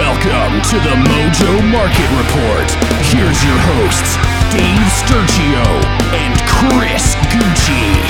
Welcome 0.00 0.56
to 0.62 0.76
the 0.80 0.96
Mojo 0.96 1.60
Market 1.70 2.08
Report. 2.16 2.70
Here's 3.12 3.36
your 3.44 3.60
hosts, 3.68 4.16
Dave 4.48 4.88
Sturchio 4.96 5.60
and 6.16 6.32
Chris 6.48 7.12
Gueci. 7.28 8.00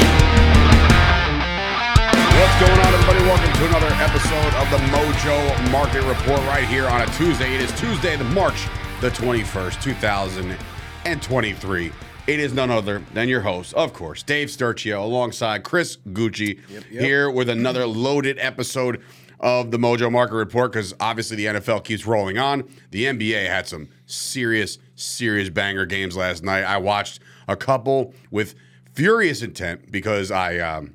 What's 2.38 2.54
going 2.60 2.78
on, 2.78 2.94
everybody? 2.94 3.18
Welcome 3.26 3.52
to 3.54 3.66
another 3.66 3.90
episode 3.94 4.54
of 4.54 4.70
the 4.70 4.78
Mojo 4.94 5.36
Market 5.72 6.04
Report 6.04 6.38
right 6.46 6.64
here 6.64 6.86
on 6.86 7.00
a 7.00 7.06
Tuesday. 7.16 7.56
It 7.56 7.60
is 7.60 7.72
Tuesday, 7.80 8.14
the 8.14 8.22
March 8.22 8.68
the 9.00 9.10
21st, 9.10 9.82
2023. 9.82 11.92
It 12.28 12.38
is 12.38 12.52
none 12.52 12.70
other 12.70 13.02
than 13.14 13.28
your 13.28 13.40
host, 13.40 13.74
of 13.74 13.92
course, 13.92 14.22
Dave 14.22 14.46
Sturchio, 14.46 15.02
alongside 15.02 15.64
Chris 15.64 15.96
Gueci, 16.12 16.60
here 16.88 17.28
with 17.28 17.48
another 17.48 17.84
loaded 17.84 18.38
episode 18.38 19.02
of 19.40 19.70
the 19.70 19.78
Mojo 19.78 20.12
Market 20.12 20.36
Report 20.36 20.70
because 20.70 20.94
obviously 21.00 21.36
the 21.36 21.46
NFL 21.46 21.82
keeps 21.82 22.06
rolling 22.06 22.38
on. 22.38 22.68
The 22.90 23.06
NBA 23.06 23.46
had 23.48 23.66
some 23.66 23.88
serious, 24.06 24.78
serious 24.94 25.48
banger 25.48 25.86
games 25.86 26.16
last 26.16 26.44
night. 26.44 26.62
I 26.62 26.76
watched 26.76 27.20
a 27.48 27.56
couple 27.56 28.14
with 28.30 28.54
furious 28.92 29.42
intent 29.42 29.90
because 29.90 30.30
I 30.30 30.58
um, 30.58 30.94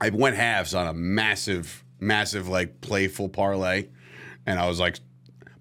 I 0.00 0.10
went 0.10 0.36
halves 0.36 0.74
on 0.74 0.86
a 0.86 0.94
massive, 0.94 1.84
massive 1.98 2.48
like 2.48 2.80
playful 2.80 3.28
parlay, 3.28 3.88
and 4.46 4.60
I 4.60 4.68
was 4.68 4.78
like, 4.78 5.00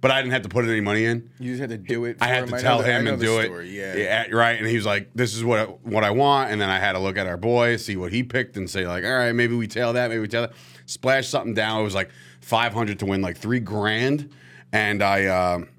but 0.04 0.12
I 0.12 0.22
didn't 0.22 0.34
have 0.34 0.42
to 0.42 0.50
put 0.50 0.66
any 0.66 0.82
money 0.82 1.06
in. 1.06 1.32
You 1.40 1.52
just 1.52 1.62
had 1.62 1.70
to 1.70 1.78
do 1.78 2.04
it. 2.04 2.18
I 2.20 2.28
had 2.28 2.44
him. 2.44 2.50
to 2.50 2.60
tell 2.60 2.82
him 2.82 3.08
and 3.08 3.22
do 3.22 3.42
story, 3.42 3.80
it. 3.80 3.98
Yeah. 3.98 4.36
right. 4.36 4.60
And 4.60 4.68
he 4.68 4.76
was 4.76 4.86
like, 4.86 5.10
"This 5.16 5.34
is 5.34 5.46
what 5.46 5.60
I, 5.60 5.64
what 5.64 6.04
I 6.04 6.12
want." 6.12 6.52
And 6.52 6.60
then 6.60 6.70
I 6.70 6.78
had 6.78 6.92
to 6.92 7.00
look 7.00 7.16
at 7.18 7.26
our 7.26 7.38
boy, 7.38 7.78
see 7.78 7.96
what 7.96 8.12
he 8.12 8.22
picked, 8.22 8.58
and 8.58 8.70
say 8.70 8.86
like, 8.86 9.06
"All 9.06 9.18
right, 9.18 9.32
maybe 9.32 9.56
we 9.56 9.66
tail 9.66 9.94
that, 9.94 10.10
maybe 10.10 10.20
we 10.20 10.28
tail 10.28 10.42
that." 10.42 10.54
Splash 10.88 11.30
something 11.30 11.54
down. 11.54 11.80
It 11.80 11.84
was 11.84 11.96
like 11.96 12.12
five 12.42 12.74
hundred 12.74 13.00
to 13.00 13.06
win 13.06 13.22
like 13.22 13.38
three 13.38 13.62
grand, 13.62 14.30
and 14.74 15.02
I. 15.02 15.26
um 15.28 15.70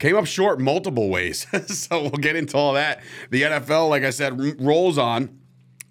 Came 0.00 0.14
up 0.14 0.26
short 0.26 0.60
multiple 0.60 1.08
ways. 1.08 1.44
so 1.66 2.02
we'll 2.02 2.10
get 2.10 2.36
into 2.36 2.56
all 2.56 2.74
that. 2.74 3.02
The 3.30 3.42
NFL, 3.42 3.88
like 3.90 4.04
I 4.04 4.10
said, 4.10 4.60
rolls 4.60 4.96
on. 4.96 5.40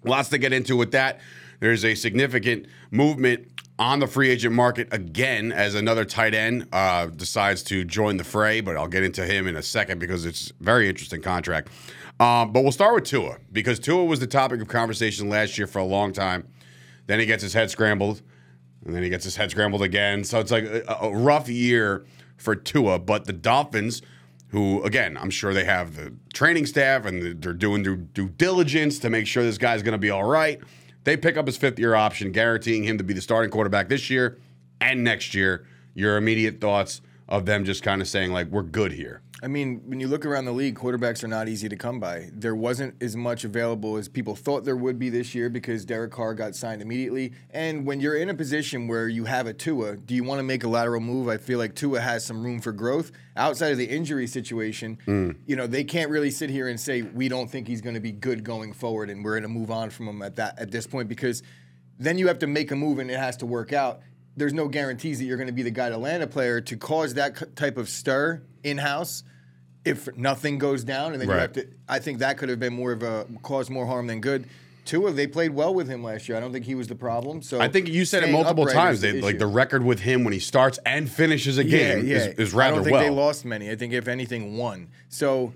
Lots 0.02 0.30
to 0.30 0.38
get 0.38 0.54
into 0.54 0.78
with 0.78 0.92
that. 0.92 1.20
There's 1.60 1.84
a 1.84 1.94
significant 1.94 2.68
movement 2.90 3.48
on 3.78 4.00
the 4.00 4.06
free 4.06 4.30
agent 4.30 4.54
market 4.54 4.88
again 4.92 5.52
as 5.52 5.74
another 5.74 6.04
tight 6.04 6.34
end 6.34 6.66
uh, 6.72 7.06
decides 7.06 7.62
to 7.64 7.84
join 7.84 8.16
the 8.16 8.24
fray, 8.24 8.60
but 8.60 8.76
I'll 8.76 8.88
get 8.88 9.04
into 9.04 9.24
him 9.24 9.46
in 9.46 9.56
a 9.56 9.62
second 9.62 9.98
because 10.00 10.24
it's 10.26 10.50
a 10.50 10.64
very 10.64 10.88
interesting 10.88 11.22
contract. 11.22 11.68
Um, 12.18 12.52
but 12.52 12.62
we'll 12.62 12.72
start 12.72 12.94
with 12.94 13.04
Tua 13.04 13.38
because 13.52 13.78
Tua 13.78 14.04
was 14.04 14.18
the 14.18 14.26
topic 14.26 14.60
of 14.60 14.66
conversation 14.66 15.28
last 15.28 15.56
year 15.56 15.68
for 15.68 15.78
a 15.78 15.84
long 15.84 16.12
time. 16.12 16.48
Then 17.06 17.20
he 17.20 17.26
gets 17.26 17.42
his 17.42 17.54
head 17.54 17.70
scrambled, 17.70 18.22
and 18.84 18.94
then 18.94 19.02
he 19.02 19.08
gets 19.08 19.24
his 19.24 19.36
head 19.36 19.50
scrambled 19.50 19.82
again. 19.82 20.24
So 20.24 20.40
it's 20.40 20.50
like 20.50 20.64
a, 20.64 20.82
a 21.00 21.16
rough 21.16 21.48
year 21.48 22.04
for 22.36 22.56
Tua. 22.56 22.98
But 22.98 23.26
the 23.26 23.32
Dolphins, 23.32 24.02
who 24.48 24.82
again, 24.82 25.16
I'm 25.16 25.30
sure 25.30 25.54
they 25.54 25.64
have 25.64 25.94
the 25.94 26.12
training 26.34 26.66
staff 26.66 27.06
and 27.06 27.40
they're 27.40 27.52
doing 27.52 27.84
due, 27.84 27.96
due 27.96 28.28
diligence 28.28 28.98
to 29.00 29.10
make 29.10 29.26
sure 29.28 29.44
this 29.44 29.58
guy's 29.58 29.82
going 29.82 29.92
to 29.92 29.98
be 29.98 30.10
all 30.10 30.24
right. 30.24 30.60
They 31.08 31.16
pick 31.16 31.38
up 31.38 31.46
his 31.46 31.56
fifth 31.56 31.78
year 31.78 31.94
option, 31.94 32.32
guaranteeing 32.32 32.84
him 32.84 32.98
to 32.98 33.02
be 33.02 33.14
the 33.14 33.22
starting 33.22 33.50
quarterback 33.50 33.88
this 33.88 34.10
year 34.10 34.36
and 34.78 35.02
next 35.02 35.32
year. 35.32 35.64
Your 35.94 36.18
immediate 36.18 36.60
thoughts 36.60 37.00
of 37.30 37.46
them 37.46 37.64
just 37.64 37.82
kind 37.82 38.02
of 38.02 38.08
saying 38.08 38.30
like, 38.30 38.48
"We're 38.48 38.62
good 38.62 38.92
here." 38.92 39.22
I 39.40 39.46
mean, 39.46 39.82
when 39.86 40.00
you 40.00 40.08
look 40.08 40.26
around 40.26 40.46
the 40.46 40.52
league, 40.52 40.76
quarterbacks 40.76 41.22
are 41.22 41.28
not 41.28 41.48
easy 41.48 41.68
to 41.68 41.76
come 41.76 42.00
by. 42.00 42.30
There 42.32 42.56
wasn't 42.56 43.00
as 43.00 43.14
much 43.14 43.44
available 43.44 43.96
as 43.96 44.08
people 44.08 44.34
thought 44.34 44.64
there 44.64 44.76
would 44.76 44.98
be 44.98 45.10
this 45.10 45.32
year 45.32 45.48
because 45.48 45.84
Derek 45.84 46.10
Carr 46.10 46.34
got 46.34 46.56
signed 46.56 46.82
immediately. 46.82 47.32
And 47.50 47.86
when 47.86 48.00
you're 48.00 48.16
in 48.16 48.30
a 48.30 48.34
position 48.34 48.88
where 48.88 49.08
you 49.08 49.26
have 49.26 49.46
a 49.46 49.52
Tua, 49.54 49.96
do 49.96 50.16
you 50.16 50.24
want 50.24 50.40
to 50.40 50.42
make 50.42 50.64
a 50.64 50.68
lateral 50.68 51.00
move? 51.00 51.28
I 51.28 51.36
feel 51.36 51.58
like 51.58 51.76
Tua 51.76 52.00
has 52.00 52.26
some 52.26 52.42
room 52.42 52.60
for 52.60 52.72
growth 52.72 53.12
outside 53.36 53.70
of 53.70 53.78
the 53.78 53.88
injury 53.88 54.26
situation. 54.26 54.98
Mm. 55.06 55.36
You 55.46 55.54
know, 55.54 55.68
they 55.68 55.84
can't 55.84 56.10
really 56.10 56.32
sit 56.32 56.50
here 56.50 56.66
and 56.66 56.80
say 56.80 57.02
we 57.02 57.28
don't 57.28 57.48
think 57.48 57.68
he's 57.68 57.80
going 57.80 57.94
to 57.94 58.00
be 58.00 58.12
good 58.12 58.42
going 58.42 58.72
forward, 58.72 59.08
and 59.08 59.24
we're 59.24 59.38
going 59.38 59.42
to 59.42 59.48
move 59.48 59.70
on 59.70 59.90
from 59.90 60.08
him 60.08 60.20
at 60.20 60.36
that 60.36 60.58
at 60.58 60.72
this 60.72 60.86
point 60.86 61.08
because 61.08 61.44
then 62.00 62.18
you 62.18 62.26
have 62.26 62.40
to 62.40 62.48
make 62.48 62.72
a 62.72 62.76
move 62.76 62.98
and 62.98 63.08
it 63.08 63.18
has 63.18 63.36
to 63.38 63.46
work 63.46 63.72
out. 63.72 64.00
There's 64.36 64.54
no 64.54 64.68
guarantees 64.68 65.18
that 65.18 65.24
you're 65.24 65.36
going 65.36 65.48
to 65.48 65.52
be 65.52 65.64
the 65.64 65.70
guy 65.70 65.88
to 65.88 65.98
land 65.98 66.22
a 66.22 66.26
player 66.28 66.60
to 66.60 66.76
cause 66.76 67.14
that 67.14 67.56
type 67.56 67.76
of 67.76 67.88
stir 67.88 68.42
in 68.70 68.78
house 68.78 69.22
if 69.84 70.08
nothing 70.16 70.58
goes 70.58 70.84
down, 70.84 71.12
and 71.12 71.20
then 71.20 71.28
Right. 71.28 71.34
you 71.36 71.40
have 71.40 71.52
to. 71.54 71.66
I 71.88 71.98
think 71.98 72.18
that 72.18 72.36
could 72.36 72.48
have 72.48 72.60
been 72.60 72.74
more 72.74 72.92
of 72.92 73.02
a 73.02 73.26
cause 73.42 73.70
more 73.70 73.86
harm 73.86 74.06
than 74.06 74.20
good. 74.20 74.44
Tua, 74.84 75.12
they 75.12 75.26
played 75.26 75.50
well 75.52 75.74
with 75.74 75.86
him 75.88 76.02
last 76.02 76.28
year. 76.28 76.36
I 76.36 76.40
don't 76.40 76.52
think 76.52 76.64
he 76.64 76.74
was 76.74 76.88
the 76.88 76.94
problem. 76.94 77.42
So 77.42 77.60
I 77.60 77.68
think 77.68 77.88
you 77.88 78.04
said 78.04 78.22
it 78.24 78.30
multiple 78.32 78.66
times. 78.66 79.00
the 79.02 79.12
They, 79.12 79.20
like 79.20 79.38
the 79.38 79.46
record 79.46 79.84
with 79.84 80.00
him 80.00 80.24
when 80.24 80.32
he 80.32 80.38
starts 80.40 80.78
and 80.86 81.10
finishes 81.10 81.58
a 81.58 81.64
game 81.64 82.06
Is, 82.10 82.26
is 82.38 82.52
rather 82.54 82.72
I 82.72 82.76
don't 82.76 82.84
think 82.84 82.92
well. 82.94 83.02
they 83.02 83.10
lost 83.10 83.44
many. 83.44 83.70
I 83.70 83.76
think 83.76 83.92
if 83.92 84.08
anything, 84.08 84.56
one. 84.56 84.88
So 85.10 85.52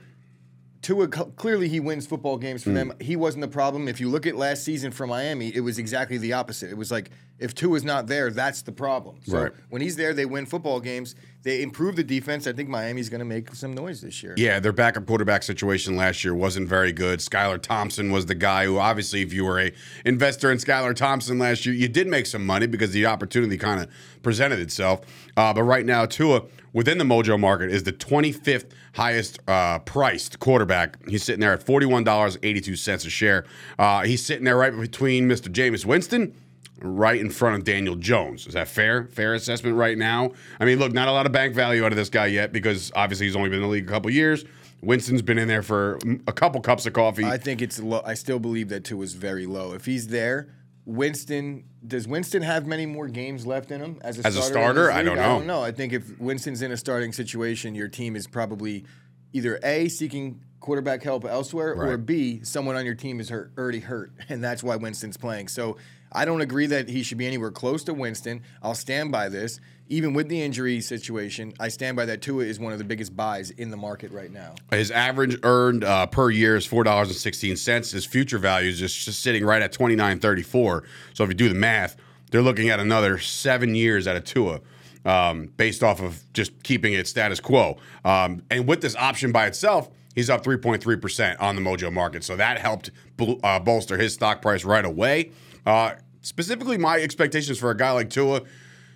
Tua 0.83 1.09
clearly 1.09 1.69
he 1.69 1.79
wins 1.81 2.07
football 2.07 2.37
games 2.39 2.63
for 2.63 2.71
Hmm. 2.71 2.75
them. 2.77 2.93
He 3.01 3.17
wasn't 3.17 3.43
the 3.43 3.49
problem. 3.49 3.87
If 3.89 4.01
you 4.01 4.09
look 4.09 4.27
at 4.27 4.37
last 4.37 4.65
season 4.65 4.91
for 4.91 5.07
Miami, 5.07 5.55
it 5.55 5.61
was 5.61 5.79
exactly 5.79 6.19
the 6.19 6.33
opposite. 6.35 6.71
It 6.71 6.77
was 6.77 6.91
like 6.91 7.11
if 7.39 7.55
Tua 7.55 7.77
is 7.77 7.85
not 7.85 8.07
there, 8.07 8.31
that's 8.31 8.63
the 8.63 8.73
problem. 8.73 9.17
So 9.27 9.43
Right. 9.43 9.53
when 9.69 9.83
he's 9.83 9.97
there, 9.97 10.15
they 10.15 10.25
win 10.27 10.47
football 10.47 10.79
games. 10.81 11.15
They 11.43 11.61
improve 11.63 11.97
the 11.97 12.05
defense. 12.05 12.47
I 12.47 12.53
think 12.53 12.69
Miami's 12.69 13.09
going 13.09 13.19
to 13.19 13.25
make 13.25 13.53
some 13.57 13.73
noise 13.73 14.01
this 14.01 14.23
year. 14.23 14.35
Yeah, 14.37 14.61
their 14.61 14.73
backup 14.73 15.07
quarterback 15.07 15.43
situation 15.43 15.97
last 15.97 16.23
year 16.23 16.37
wasn't 16.37 16.69
very 16.69 16.93
good. 16.93 17.19
Skylar 17.19 17.61
Thompson 17.61 18.13
was 18.13 18.27
the 18.27 18.37
guy 18.37 18.65
who, 18.67 18.79
obviously, 18.79 19.23
if 19.23 19.33
you 19.33 19.45
were 19.45 19.59
a 19.59 19.73
investor 20.05 20.53
in 20.53 20.59
Skylar 20.59 20.95
Thompson 20.95 21.41
last 21.41 21.67
year, 21.67 21.75
you 21.75 21.89
did 21.89 22.07
make 22.07 22.27
some 22.27 22.47
money 22.47 22.69
because 22.69 22.93
the 22.93 23.07
opportunity 23.07 23.57
kind 23.59 23.83
of 23.83 23.89
presented 24.23 24.61
itself. 24.61 25.01
Uh, 25.37 25.53
but 25.53 25.65
right 25.65 25.85
now, 25.85 26.07
Tua 26.07 26.43
within 26.73 26.99
the 26.99 27.05
Mojo 27.05 27.41
market 27.41 27.71
is 27.73 27.83
the 27.83 27.93
25th 27.93 28.67
highest 28.95 29.41
uh, 29.49 29.81
priced 29.81 30.39
quarterback. 30.39 30.97
He's 31.09 31.25
sitting 31.25 31.41
there 31.41 31.53
at 31.55 31.65
forty-one 31.65 32.05
dollars 32.05 32.39
eighty-two 32.45 32.77
cents 32.77 33.05
a 33.05 33.11
share. 33.11 33.47
Uh, 33.81 34.03
he's 34.05 34.25
sitting 34.25 34.45
there 34.45 34.57
right 34.57 34.79
between 34.79 35.29
Mr. 35.29 35.49
Jameis 35.53 35.85
Winston 35.85 36.35
right 36.81 37.21
in 37.21 37.31
front 37.31 37.57
of 37.57 37.65
Daniel 37.65 37.97
Jones. 37.97 38.47
Is 38.47 38.55
that 38.55 38.69
fair? 38.69 39.05
Fair 39.07 39.35
assessment 39.35 39.77
right 39.77 39.97
now? 39.97 40.33
I 40.59 40.65
mean, 40.65 40.79
look, 40.79 40.93
not 40.93 41.09
a 41.09 41.13
lot 41.13 41.27
of 41.27 41.33
bank 41.33 41.55
value 41.55 41.85
out 41.85 41.93
of 41.93 41.97
this 41.97 42.09
guy 42.09 42.27
yet 42.27 42.53
because 42.53 42.91
obviously 42.95 43.27
he's 43.27 43.37
only 43.37 43.51
been 43.51 43.59
in 43.59 43.65
the 43.65 43.69
league 43.69 43.87
a 43.87 43.91
couple 43.91 44.11
years. 44.11 44.45
Winston's 44.81 45.23
been 45.23 45.39
in 45.39 45.47
there 45.47 45.63
for 45.63 45.99
a 46.27 46.33
couple 46.33 46.61
cups 46.61 46.87
of 46.87 46.93
coffee. 46.93 47.25
I 47.25 47.39
think 47.39 47.63
it's 47.63 47.79
low. 47.79 48.03
I 48.05 48.15
still 48.15 48.41
believe 48.41 48.69
that 48.71 48.85
Tua 48.85 49.03
is 49.05 49.15
very 49.15 49.47
low. 49.47 49.75
If 49.75 49.85
he's 49.85 50.09
there, 50.09 50.49
Winston 50.85 51.65
does 51.87 52.09
Winston 52.09 52.43
have 52.43 52.67
many 52.67 52.87
more 52.87 53.07
games 53.07 53.47
left 53.47 53.71
in 53.71 53.81
him 53.81 53.99
as 54.03 54.19
a 54.19 54.27
As 54.27 54.37
a 54.37 54.43
starter? 54.43 54.89
in 54.89 54.91
starter? 54.91 54.91
I 54.93 55.03
don't 55.05 55.17
know. 55.17 55.23
I 55.23 55.27
don't 55.39 55.47
know. 55.47 55.63
I 55.63 55.71
think 55.71 55.93
if 55.93 56.19
Winston's 56.19 56.63
in 56.63 56.73
a 56.73 56.77
starting 56.77 57.13
situation, 57.13 57.77
your 57.77 57.87
team 57.89 58.17
is 58.17 58.27
probably 58.27 58.85
either 59.33 59.61
a 59.63 59.89
seeking 59.89 60.41
quarterback 60.59 61.03
help 61.03 61.25
elsewhere, 61.25 61.75
or 61.75 61.97
b 61.97 62.41
someone 62.43 62.77
on 62.77 62.85
your 62.85 62.95
team 62.95 63.21
is 63.21 63.29
hurt, 63.29 63.53
already 63.57 63.81
hurt, 63.81 64.13
and 64.29 64.43
that's 64.43 64.63
why 64.65 64.75
Winston's 64.77 65.17
playing. 65.17 65.47
So 65.49 65.77
I 66.13 66.25
don't 66.25 66.41
agree 66.41 66.67
that 66.67 66.89
he 66.89 67.03
should 67.03 67.19
be 67.19 67.27
anywhere 67.27 67.51
close 67.51 67.85
to 67.85 67.95
Winston. 67.95 68.43
I'll 68.63 68.75
stand 68.75 69.11
by 69.11 69.29
this. 69.29 69.61
Even 69.89 70.15
with 70.15 70.29
the 70.29 70.41
injury 70.41 70.81
situation, 70.81 71.53
I 71.61 71.69
stand 71.69 71.97
by 71.97 72.07
that 72.07 72.23
Tua 72.23 72.45
is 72.45 72.59
one 72.59 72.73
of 72.73 72.79
the 72.79 72.85
biggest 72.85 73.15
buys 73.15 73.51
in 73.51 73.71
the 73.71 73.77
market 73.77 74.11
right 74.11 74.31
now. 74.33 74.55
His 74.71 74.91
average 74.91 75.39
earned 75.43 75.85
uh, 75.85 76.07
per 76.07 76.31
year 76.31 76.57
is 76.57 76.65
four 76.65 76.83
dollars 76.83 77.09
and 77.09 77.17
sixteen 77.17 77.57
cents. 77.57 77.91
His 77.91 78.07
future 78.07 78.39
value 78.39 78.71
is 78.71 78.79
just, 78.79 79.05
just 79.05 79.21
sitting 79.21 79.45
right 79.45 79.61
at 79.61 79.73
twenty 79.73 79.97
nine 79.97 80.19
thirty 80.19 80.43
four. 80.43 80.85
So 81.13 81.25
if 81.25 81.31
you 81.31 81.35
do 81.35 81.49
the 81.49 81.55
math, 81.55 81.97
they're 82.31 82.43
looking 82.43 82.71
at 82.71 82.81
another 82.81 83.19
seven 83.19 83.75
years 83.75 84.07
at 84.07 84.17
a 84.17 84.21
Tua, 84.21 84.61
um, 85.05 85.53
based 85.59 85.83
off 85.83 86.01
of 86.01 86.25
just 86.33 86.63
keeping 86.63 86.95
it 86.95 87.07
status 87.07 87.41
quo. 87.41 87.77
Um, 88.05 88.43
and 88.51 88.67
with 88.67 88.81
this 88.81 88.97
option 88.97 89.31
by 89.31 89.47
itself, 89.47 89.91
he's 90.15 90.31
up 90.31 90.43
three 90.43 90.57
point 90.57 90.83
three 90.83 90.97
percent 90.97 91.39
on 91.39 91.55
the 91.55 91.61
Mojo 91.61 91.93
market. 91.93 92.25
So 92.25 92.37
that 92.37 92.59
helped 92.59 92.93
bol- 93.19 93.41
uh, 93.43 93.59
bolster 93.59 93.99
his 93.99 94.15
stock 94.15 94.41
price 94.41 94.65
right 94.65 94.87
away. 94.87 95.33
Uh, 95.65 95.95
specifically, 96.21 96.79
my 96.79 96.97
expectations 96.97 97.59
for 97.59 97.71
a 97.71 97.77
guy 97.77 97.91
like 97.93 98.11
Tua, 98.11 98.43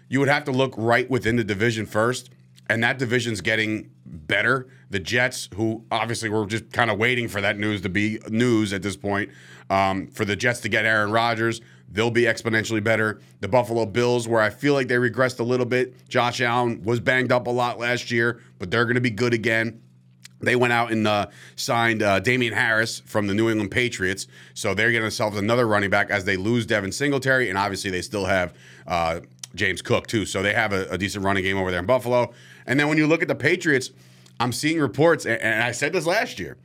you 0.08 0.20
would 0.20 0.28
have 0.28 0.44
to 0.44 0.52
look 0.52 0.74
right 0.76 1.08
within 1.10 1.36
the 1.36 1.44
division 1.44 1.86
first 1.86 2.30
and 2.68 2.82
that 2.82 2.98
division's 2.98 3.40
getting 3.40 3.90
better. 4.04 4.68
The 4.90 4.98
Jets, 4.98 5.48
who 5.54 5.84
obviously 5.90 6.28
we're 6.28 6.46
just 6.46 6.72
kind 6.72 6.90
of 6.90 6.98
waiting 6.98 7.28
for 7.28 7.40
that 7.40 7.58
news 7.58 7.80
to 7.82 7.88
be 7.88 8.18
news 8.28 8.72
at 8.72 8.82
this 8.82 8.96
point, 8.96 9.30
um, 9.70 10.08
for 10.08 10.24
the 10.24 10.36
Jets 10.36 10.60
to 10.60 10.68
get 10.68 10.84
Aaron 10.84 11.10
Rodgers, 11.10 11.60
they'll 11.90 12.10
be 12.10 12.22
exponentially 12.22 12.82
better. 12.82 13.20
The 13.40 13.48
Buffalo 13.48 13.86
Bills, 13.86 14.26
where 14.28 14.40
I 14.40 14.50
feel 14.50 14.74
like 14.74 14.88
they 14.88 14.96
regressed 14.96 15.40
a 15.40 15.44
little 15.44 15.66
bit. 15.66 16.08
Josh 16.08 16.40
Allen 16.40 16.82
was 16.82 17.00
banged 17.00 17.32
up 17.32 17.46
a 17.46 17.50
lot 17.50 17.78
last 17.78 18.10
year, 18.10 18.40
but 18.58 18.70
they're 18.70 18.84
going 18.84 18.96
to 18.96 19.00
be 19.00 19.10
good 19.10 19.34
again. 19.34 19.80
They 20.40 20.56
went 20.56 20.72
out 20.72 20.92
and 20.92 21.06
uh, 21.06 21.28
signed 21.56 22.02
uh, 22.02 22.20
Damien 22.20 22.52
Harris 22.52 23.00
from 23.00 23.26
the 23.26 23.34
New 23.34 23.48
England 23.48 23.70
Patriots. 23.70 24.26
So 24.54 24.74
they're 24.74 24.90
getting 24.90 25.02
themselves 25.02 25.36
another 25.36 25.66
running 25.66 25.90
back 25.90 26.10
as 26.10 26.24
they 26.24 26.36
lose 26.36 26.66
Devin 26.66 26.92
Singletary. 26.92 27.48
And 27.48 27.58
obviously, 27.58 27.90
they 27.90 28.02
still 28.02 28.26
have 28.26 28.52
uh, 28.86 29.20
James 29.54 29.80
Cook, 29.80 30.06
too. 30.06 30.26
So 30.26 30.42
they 30.42 30.52
have 30.52 30.72
a, 30.72 30.86
a 30.90 30.98
decent 30.98 31.24
running 31.24 31.42
game 31.42 31.56
over 31.56 31.70
there 31.70 31.80
in 31.80 31.86
Buffalo. 31.86 32.32
And 32.66 32.78
then 32.78 32.88
when 32.88 32.98
you 32.98 33.06
look 33.06 33.22
at 33.22 33.28
the 33.28 33.34
Patriots, 33.34 33.90
I'm 34.38 34.52
seeing 34.52 34.78
reports, 34.78 35.24
and, 35.24 35.40
and 35.40 35.62
I 35.62 35.72
said 35.72 35.92
this 35.92 36.06
last 36.06 36.38
year. 36.38 36.58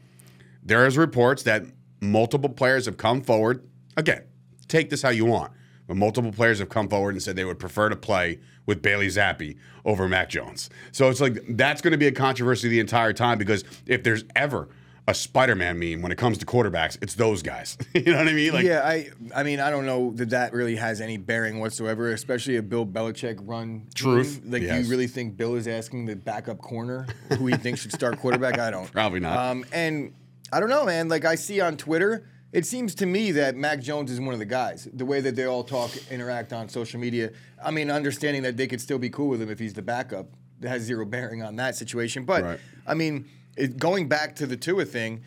There 0.63 0.85
is 0.85 0.97
reports 0.97 1.43
that 1.43 1.63
multiple 2.01 2.49
players 2.49 2.85
have 2.85 2.97
come 2.97 3.21
forward. 3.21 3.67
Again, 3.97 4.23
take 4.67 4.89
this 4.89 5.01
how 5.01 5.09
you 5.09 5.25
want. 5.25 5.51
Multiple 5.95 6.31
players 6.31 6.59
have 6.59 6.69
come 6.69 6.87
forward 6.87 7.15
and 7.15 7.21
said 7.21 7.35
they 7.35 7.45
would 7.45 7.59
prefer 7.59 7.89
to 7.89 7.95
play 7.95 8.39
with 8.65 8.81
Bailey 8.81 9.07
Zappe 9.07 9.57
over 9.85 10.07
Mac 10.07 10.29
Jones. 10.29 10.69
So 10.91 11.09
it's 11.09 11.21
like 11.21 11.39
that's 11.49 11.81
going 11.81 11.91
to 11.91 11.97
be 11.97 12.07
a 12.07 12.11
controversy 12.11 12.69
the 12.69 12.79
entire 12.79 13.13
time 13.13 13.37
because 13.37 13.63
if 13.85 14.03
there's 14.03 14.23
ever 14.35 14.69
a 15.07 15.13
Spider-Man 15.13 15.79
meme 15.79 16.01
when 16.01 16.11
it 16.11 16.17
comes 16.17 16.37
to 16.37 16.45
quarterbacks, 16.45 16.97
it's 17.01 17.15
those 17.15 17.41
guys. 17.41 17.77
you 17.93 18.03
know 18.03 18.17
what 18.17 18.27
I 18.27 18.33
mean? 18.33 18.53
Like, 18.53 18.65
yeah, 18.65 18.81
I 18.83 19.09
I 19.35 19.43
mean 19.43 19.59
I 19.59 19.69
don't 19.69 19.85
know 19.85 20.11
that 20.11 20.29
that 20.29 20.53
really 20.53 20.75
has 20.75 21.01
any 21.01 21.17
bearing 21.17 21.59
whatsoever, 21.59 22.11
especially 22.11 22.57
a 22.57 22.63
Bill 22.63 22.85
Belichick 22.85 23.39
run. 23.41 23.87
Truth, 23.95 24.41
team. 24.41 24.51
Like, 24.51 24.61
yes. 24.61 24.83
you 24.83 24.91
really 24.91 25.07
think 25.07 25.37
Bill 25.37 25.55
is 25.55 25.67
asking 25.67 26.05
the 26.05 26.15
backup 26.15 26.59
corner 26.59 27.07
who 27.37 27.47
he 27.47 27.57
thinks 27.57 27.81
should 27.81 27.91
start 27.91 28.19
quarterback? 28.19 28.59
I 28.59 28.71
don't. 28.71 28.91
Probably 28.91 29.19
not. 29.19 29.37
Um, 29.37 29.65
and 29.71 30.13
I 30.53 30.59
don't 30.59 30.69
know, 30.69 30.85
man. 30.85 31.09
Like 31.09 31.25
I 31.25 31.35
see 31.35 31.61
on 31.61 31.77
Twitter, 31.77 32.27
it 32.51 32.65
seems 32.65 32.95
to 32.95 33.05
me 33.05 33.31
that 33.31 33.55
Mac 33.55 33.79
Jones 33.79 34.11
is 34.11 34.19
one 34.19 34.33
of 34.33 34.39
the 34.39 34.45
guys. 34.45 34.87
The 34.93 35.05
way 35.05 35.21
that 35.21 35.35
they 35.35 35.45
all 35.45 35.63
talk, 35.63 35.91
interact 36.09 36.51
on 36.51 36.67
social 36.67 36.99
media. 36.99 37.31
I 37.63 37.71
mean, 37.71 37.89
understanding 37.89 38.43
that 38.43 38.57
they 38.57 38.67
could 38.67 38.81
still 38.81 38.99
be 38.99 39.09
cool 39.09 39.29
with 39.29 39.41
him 39.41 39.49
if 39.49 39.59
he's 39.59 39.73
the 39.73 39.81
backup, 39.81 40.27
that 40.59 40.69
has 40.69 40.81
zero 40.83 41.05
bearing 41.05 41.41
on 41.41 41.55
that 41.57 41.75
situation. 41.75 42.25
But 42.25 42.43
Right. 42.43 42.59
I 42.85 42.93
mean, 42.93 43.29
it, 43.55 43.77
going 43.77 44.07
back 44.07 44.35
to 44.37 44.47
the 44.47 44.57
Tua 44.57 44.85
thing, 44.85 45.21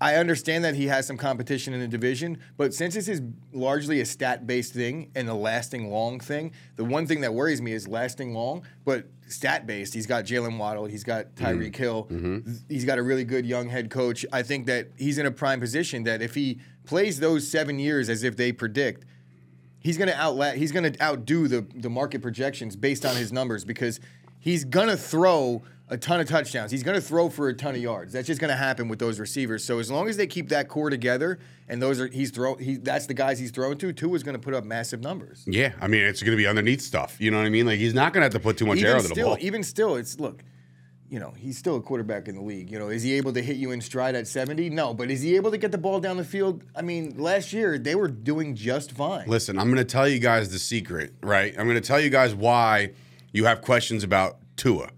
I 0.00 0.16
understand 0.16 0.64
that 0.64 0.74
he 0.74 0.86
has 0.86 1.06
some 1.06 1.16
competition 1.16 1.74
in 1.74 1.80
the 1.80 1.88
division, 1.88 2.38
but 2.56 2.72
since 2.72 2.94
this 2.94 3.08
is 3.08 3.20
largely 3.52 4.00
a 4.00 4.06
stat 4.06 4.46
based 4.46 4.72
thing 4.72 5.10
and 5.16 5.28
a 5.28 5.34
lasting 5.34 5.90
long 5.90 6.20
thing, 6.20 6.52
the 6.76 6.84
one 6.84 7.06
thing 7.06 7.20
that 7.22 7.34
worries 7.34 7.60
me 7.60 7.72
is 7.72 7.88
lasting 7.88 8.32
long, 8.32 8.62
but 8.84 9.06
stat 9.28 9.66
based. 9.66 9.94
He's 9.94 10.06
got 10.06 10.24
Jaylen 10.24 10.58
Waddle, 10.58 10.86
he's 10.86 11.04
got 11.04 11.26
mm-hmm. 11.34 11.44
Tyreek 11.44 11.76
Hill, 11.76 12.06
mm-hmm. 12.10 12.52
he's 12.68 12.84
got 12.84 12.98
a 12.98 13.02
really 13.02 13.24
good 13.24 13.46
young 13.46 13.68
head 13.68 13.90
coach. 13.90 14.24
I 14.32 14.42
think 14.42 14.66
that 14.66 14.88
he's 14.96 15.18
in 15.18 15.26
a 15.26 15.30
prime 15.30 15.60
position 15.60 16.04
that 16.04 16.22
if 16.22 16.34
he 16.34 16.60
plays 16.84 17.20
those 17.20 17.48
seven 17.48 17.78
years 17.78 18.08
as 18.08 18.22
if 18.22 18.36
they 18.36 18.52
predict, 18.52 19.04
he's 19.80 19.98
going 19.98 20.08
to 20.08 20.16
outla- 20.16 20.54
he's 20.54 20.72
going 20.72 20.92
to 20.92 21.02
outdo 21.02 21.48
the 21.48 21.66
the 21.74 21.90
market 21.90 22.22
projections 22.22 22.76
based 22.76 23.04
on 23.04 23.16
his 23.16 23.32
numbers 23.32 23.64
because 23.64 24.00
he's 24.38 24.64
going 24.64 24.88
to 24.88 24.96
throw 24.96 25.62
a 25.90 25.96
ton 25.96 26.20
of 26.20 26.28
touchdowns. 26.28 26.70
He's 26.70 26.82
going 26.82 26.94
to 26.94 27.00
throw 27.00 27.28
for 27.30 27.48
a 27.48 27.54
ton 27.54 27.74
of 27.74 27.80
yards. 27.80 28.12
That's 28.12 28.26
just 28.26 28.40
going 28.40 28.50
to 28.50 28.56
happen 28.56 28.88
with 28.88 28.98
those 28.98 29.18
receivers. 29.18 29.64
So 29.64 29.78
as 29.78 29.90
long 29.90 30.08
as 30.08 30.16
they 30.16 30.26
keep 30.26 30.50
that 30.50 30.68
core 30.68 30.90
together 30.90 31.38
and 31.68 31.80
those 31.80 32.00
are 32.00 32.08
he's 32.08 32.30
throw 32.30 32.56
he 32.56 32.76
that's 32.76 33.06
the 33.06 33.14
guys 33.14 33.38
he's 33.38 33.50
throwing 33.50 33.78
to, 33.78 33.92
Tua 33.92 34.14
is 34.14 34.22
going 34.22 34.34
to 34.34 34.38
put 34.40 34.54
up 34.54 34.64
massive 34.64 35.00
numbers. 35.00 35.44
yeah, 35.46 35.72
I 35.80 35.88
mean, 35.88 36.02
it's 36.02 36.22
going 36.22 36.32
to 36.32 36.36
be 36.36 36.46
underneath 36.46 36.80
stuff. 36.82 37.16
You 37.20 37.30
know 37.30 37.38
what 37.38 37.46
I 37.46 37.50
mean? 37.50 37.66
Like 37.66 37.78
he's 37.78 37.94
not 37.94 38.12
going 38.12 38.20
to 38.20 38.24
have 38.26 38.32
to 38.34 38.40
put 38.40 38.56
too 38.58 38.66
much 38.66 38.78
air 38.82 38.88
Even 38.90 38.96
under 38.96 39.08
the 39.08 39.14
still, 39.14 39.28
ball. 39.28 39.38
even 39.40 39.62
still, 39.62 39.96
it's 39.96 40.20
look. 40.20 40.42
You 41.10 41.18
know, 41.18 41.32
he's 41.38 41.56
still 41.56 41.76
a 41.76 41.80
quarterback 41.80 42.28
in 42.28 42.34
the 42.34 42.42
league. 42.42 42.70
You 42.70 42.78
know, 42.78 42.90
is 42.90 43.02
he 43.02 43.14
able 43.14 43.32
to 43.32 43.40
hit 43.40 43.56
you 43.56 43.70
in 43.70 43.80
stride 43.80 44.14
at 44.14 44.28
70? 44.28 44.68
No, 44.68 44.92
but 44.92 45.10
is 45.10 45.22
he 45.22 45.36
able 45.36 45.50
to 45.52 45.56
get 45.56 45.72
the 45.72 45.78
ball 45.78 46.00
down 46.00 46.18
the 46.18 46.24
field? 46.24 46.64
I 46.76 46.82
mean, 46.82 47.16
last 47.16 47.50
year 47.54 47.78
they 47.78 47.94
were 47.94 48.08
doing 48.08 48.54
just 48.54 48.92
fine. 48.92 49.26
Listen, 49.26 49.58
I'm 49.58 49.68
going 49.68 49.78
to 49.78 49.86
tell 49.90 50.06
you 50.06 50.18
guys 50.18 50.50
the 50.52 50.58
secret, 50.58 51.14
right? 51.22 51.54
I'm 51.58 51.64
going 51.66 51.80
to 51.80 51.86
tell 51.86 51.98
you 51.98 52.10
guys 52.10 52.34
why 52.34 52.90
you 53.32 53.46
have 53.46 53.62
questions 53.62 54.04
about 54.04 54.36
Tua. 54.56 54.90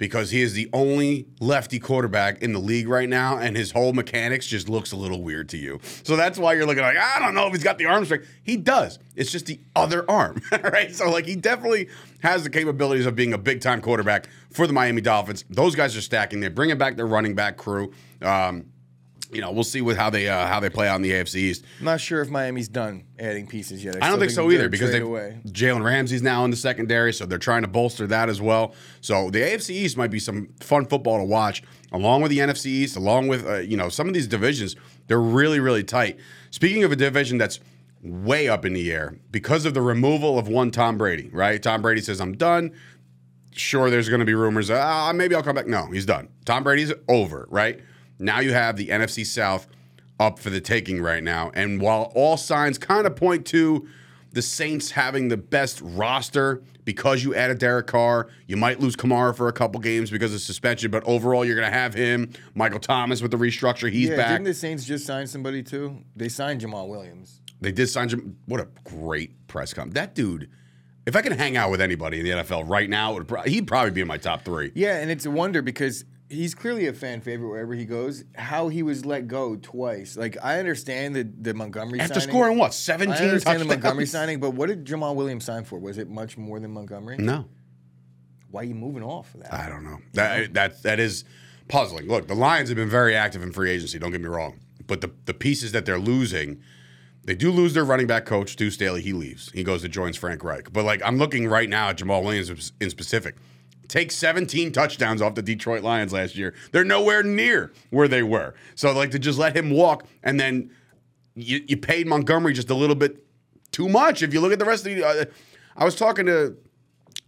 Because 0.00 0.30
he 0.30 0.40
is 0.40 0.54
the 0.54 0.70
only 0.72 1.26
lefty 1.40 1.78
quarterback 1.78 2.42
in 2.42 2.54
the 2.54 2.58
league 2.58 2.88
right 2.88 3.08
now, 3.08 3.36
and 3.36 3.54
his 3.54 3.70
whole 3.70 3.92
mechanics 3.92 4.46
just 4.46 4.66
looks 4.68 4.92
a 4.92 4.96
little 4.96 5.22
weird 5.22 5.50
to 5.50 5.58
you. 5.58 5.78
So 6.04 6.16
that's 6.16 6.38
why 6.38 6.54
you're 6.54 6.64
looking 6.64 6.82
like, 6.82 6.96
I 6.96 7.18
don't 7.18 7.34
know 7.34 7.46
if 7.46 7.52
he's 7.52 7.62
got 7.62 7.76
the 7.76 7.84
arm 7.84 8.06
strength. 8.06 8.26
He 8.42 8.56
does. 8.56 8.98
It's 9.14 9.30
just 9.30 9.44
the 9.44 9.60
other 9.76 10.10
arm, 10.10 10.40
right? 10.62 10.92
So, 10.94 11.10
like, 11.10 11.26
he 11.26 11.36
definitely 11.36 11.88
has 12.22 12.42
the 12.44 12.50
capabilities 12.50 13.04
of 13.04 13.14
being 13.14 13.34
a 13.34 13.38
big 13.38 13.60
time 13.60 13.82
quarterback 13.82 14.28
for 14.50 14.66
the 14.66 14.72
Miami 14.72 15.02
Dolphins. 15.02 15.44
Those 15.50 15.74
guys 15.74 15.94
are 15.94 16.00
stacking. 16.00 16.40
They're 16.40 16.48
bringing 16.48 16.78
back 16.78 16.96
their 16.96 17.06
running 17.06 17.34
back 17.34 17.58
crew. 17.58 17.92
Um, 18.22 18.66
you 19.32 19.40
know, 19.40 19.52
we'll 19.52 19.64
see 19.64 19.80
with 19.80 19.96
how 19.96 20.10
they 20.10 20.28
uh, 20.28 20.46
how 20.46 20.60
they 20.60 20.70
play 20.70 20.88
out 20.88 20.96
in 20.96 21.02
the 21.02 21.12
AFC 21.12 21.36
East. 21.36 21.64
I'm 21.78 21.84
not 21.84 22.00
sure 22.00 22.20
if 22.20 22.30
Miami's 22.30 22.68
done 22.68 23.04
adding 23.18 23.46
pieces 23.46 23.84
yet. 23.84 24.02
I 24.02 24.08
don't 24.08 24.18
think 24.18 24.30
so 24.30 24.50
either 24.50 24.68
because 24.68 24.92
they. 24.92 25.00
Jalen 25.00 25.84
Ramsey's 25.84 26.22
now 26.22 26.44
in 26.44 26.50
the 26.50 26.56
secondary, 26.56 27.12
so 27.12 27.26
they're 27.26 27.38
trying 27.38 27.62
to 27.62 27.68
bolster 27.68 28.06
that 28.08 28.28
as 28.28 28.40
well. 28.40 28.74
So 29.00 29.30
the 29.30 29.40
AFC 29.40 29.70
East 29.70 29.96
might 29.96 30.10
be 30.10 30.18
some 30.18 30.48
fun 30.60 30.86
football 30.86 31.18
to 31.18 31.24
watch, 31.24 31.62
along 31.92 32.22
with 32.22 32.30
the 32.30 32.38
NFC 32.38 32.66
East, 32.66 32.96
along 32.96 33.28
with 33.28 33.46
uh, 33.46 33.58
you 33.58 33.76
know 33.76 33.88
some 33.88 34.08
of 34.08 34.14
these 34.14 34.26
divisions. 34.26 34.76
They're 35.06 35.20
really 35.20 35.60
really 35.60 35.84
tight. 35.84 36.18
Speaking 36.50 36.84
of 36.84 36.92
a 36.92 36.96
division 36.96 37.38
that's 37.38 37.60
way 38.02 38.48
up 38.48 38.64
in 38.64 38.72
the 38.72 38.90
air 38.92 39.16
because 39.30 39.64
of 39.64 39.74
the 39.74 39.82
removal 39.82 40.38
of 40.38 40.48
one 40.48 40.70
Tom 40.70 40.96
Brady, 40.96 41.28
right? 41.32 41.62
Tom 41.62 41.82
Brady 41.82 42.00
says 42.00 42.20
I'm 42.20 42.36
done. 42.36 42.72
Sure, 43.52 43.90
there's 43.90 44.08
going 44.08 44.20
to 44.20 44.26
be 44.26 44.34
rumors. 44.34 44.70
Ah, 44.70 45.12
maybe 45.12 45.34
I'll 45.34 45.42
come 45.42 45.56
back. 45.56 45.66
No, 45.66 45.86
he's 45.86 46.06
done. 46.06 46.28
Tom 46.44 46.62
Brady's 46.62 46.92
over, 47.08 47.46
right? 47.50 47.80
Now 48.20 48.40
you 48.40 48.52
have 48.52 48.76
the 48.76 48.88
NFC 48.88 49.24
South 49.26 49.66
up 50.18 50.38
for 50.38 50.50
the 50.50 50.60
taking 50.60 51.00
right 51.00 51.22
now. 51.22 51.50
And 51.54 51.80
while 51.80 52.12
all 52.14 52.36
signs 52.36 52.78
kind 52.78 53.06
of 53.06 53.16
point 53.16 53.46
to 53.46 53.88
the 54.32 54.42
Saints 54.42 54.92
having 54.92 55.28
the 55.28 55.36
best 55.36 55.80
roster 55.82 56.62
because 56.84 57.24
you 57.24 57.34
added 57.34 57.58
Derek 57.58 57.86
Carr, 57.86 58.28
you 58.46 58.56
might 58.56 58.80
lose 58.80 58.96
Kamara 58.96 59.34
for 59.34 59.48
a 59.48 59.52
couple 59.52 59.80
games 59.80 60.10
because 60.10 60.32
of 60.34 60.40
suspension, 60.40 60.90
but 60.90 61.02
overall 61.04 61.44
you're 61.44 61.56
going 61.56 61.70
to 61.70 61.76
have 61.76 61.94
him. 61.94 62.30
Michael 62.54 62.78
Thomas 62.78 63.22
with 63.22 63.30
the 63.30 63.36
restructure, 63.36 63.90
he's 63.90 64.10
yeah, 64.10 64.16
back. 64.16 64.28
didn't 64.28 64.44
the 64.44 64.54
Saints 64.54 64.84
just 64.84 65.06
sign 65.06 65.26
somebody 65.26 65.62
too? 65.62 66.04
They 66.14 66.28
signed 66.28 66.60
Jamaal 66.60 66.88
Williams. 66.88 67.40
They 67.60 67.72
did 67.72 67.88
sign 67.88 68.08
Jam- 68.08 68.36
What 68.46 68.60
a 68.60 68.68
great 68.84 69.46
press 69.48 69.74
com. 69.74 69.90
That 69.90 70.14
dude, 70.14 70.48
if 71.06 71.16
I 71.16 71.22
can 71.22 71.32
hang 71.32 71.56
out 71.56 71.70
with 71.70 71.80
anybody 71.80 72.20
in 72.20 72.24
the 72.24 72.42
NFL 72.44 72.68
right 72.68 72.88
now, 72.88 73.18
pro- 73.20 73.42
he'd 73.42 73.66
probably 73.66 73.90
be 73.90 74.00
in 74.00 74.08
my 74.08 74.16
top 74.16 74.44
three. 74.44 74.72
Yeah, 74.74 74.98
and 74.98 75.10
it's 75.10 75.26
a 75.26 75.30
wonder 75.30 75.60
because 75.60 76.04
he's 76.30 76.54
clearly 76.54 76.86
a 76.86 76.92
fan 76.92 77.20
favorite 77.20 77.48
wherever 77.48 77.74
he 77.74 77.84
goes. 77.84 78.24
How 78.36 78.68
he 78.68 78.82
was 78.82 79.04
let 79.04 79.28
go 79.28 79.56
twice. 79.56 80.16
Like 80.16 80.36
I 80.42 80.58
understand 80.58 81.14
the 81.14 81.24
the 81.24 81.52
Montgomery 81.52 81.98
signing 81.98 82.10
After 82.10 82.20
signing. 82.20 82.32
scoring 82.34 82.58
what, 82.58 82.72
seventeen. 82.72 83.12
I 83.12 83.16
17 83.16 83.28
understand 83.28 83.44
touchdowns? 83.58 83.68
the 83.68 83.74
Montgomery 83.76 84.06
signing, 84.06 84.40
but 84.40 84.50
what 84.52 84.68
did 84.68 84.84
Jamaal 84.86 85.14
Williams 85.14 85.44
sign 85.44 85.64
for? 85.64 85.78
Was 85.78 85.98
it 85.98 86.08
much 86.08 86.38
more 86.38 86.58
than 86.60 86.70
Montgomery? 86.70 87.18
No. 87.18 87.46
Why 88.50 88.62
are 88.62 88.64
you 88.64 88.74
moving 88.74 89.02
off 89.02 89.34
of 89.34 89.42
that? 89.42 89.52
I 89.52 89.68
don't 89.68 89.84
know. 89.84 89.98
That 90.14 90.54
that 90.54 90.82
that 90.82 91.00
is 91.00 91.24
puzzling. 91.68 92.06
Look, 92.08 92.26
the 92.26 92.34
Lions 92.34 92.68
have 92.68 92.76
been 92.76 92.88
very 92.90 93.14
active 93.14 93.42
in 93.42 93.52
free 93.52 93.70
agency. 93.70 93.98
Don't 93.98 94.10
get 94.10 94.20
me 94.20 94.28
wrong, 94.28 94.58
but 94.86 95.00
the 95.00 95.10
the 95.26 95.34
pieces 95.34 95.72
that 95.72 95.84
they're 95.86 96.00
losing, 96.00 96.60
they 97.24 97.34
do 97.36 97.50
lose 97.52 97.74
their 97.74 97.84
running 97.84 98.06
back 98.08 98.24
coach, 98.24 98.52
Stu 98.52 98.70
Staley. 98.70 99.02
He 99.02 99.12
leaves. 99.12 99.50
He 99.52 99.62
goes 99.62 99.82
to 99.82 99.88
joins 99.88 100.16
Frank 100.16 100.42
Reich. 100.42 100.72
But 100.72 100.84
like 100.84 101.00
I'm 101.04 101.16
looking 101.16 101.46
right 101.48 101.68
now 101.68 101.90
at 101.90 101.98
Jamaal 101.98 102.24
Williams 102.24 102.72
in 102.80 102.90
specific. 102.90 103.36
Take 103.90 104.12
17 104.12 104.70
touchdowns 104.70 105.20
off 105.20 105.34
the 105.34 105.42
Detroit 105.42 105.82
Lions 105.82 106.12
last 106.12 106.36
year. 106.36 106.54
They're 106.70 106.84
nowhere 106.84 107.24
near 107.24 107.72
where 107.90 108.06
they 108.06 108.22
were. 108.22 108.54
So 108.76 108.92
like 108.92 109.10
to 109.10 109.18
just 109.18 109.36
let 109.36 109.56
him 109.56 109.70
walk 109.70 110.06
and 110.22 110.38
then 110.38 110.70
you, 111.34 111.60
you 111.66 111.76
paid 111.76 112.06
Montgomery 112.06 112.52
just 112.52 112.70
a 112.70 112.74
little 112.74 112.94
bit 112.94 113.24
too 113.72 113.88
much. 113.88 114.22
If 114.22 114.32
you 114.32 114.40
look 114.40 114.52
at 114.52 114.60
the 114.60 114.64
rest 114.64 114.86
of 114.86 114.94
the, 114.94 115.04
uh, 115.04 115.24
I 115.76 115.84
was 115.84 115.96
talking 115.96 116.26
to 116.26 116.56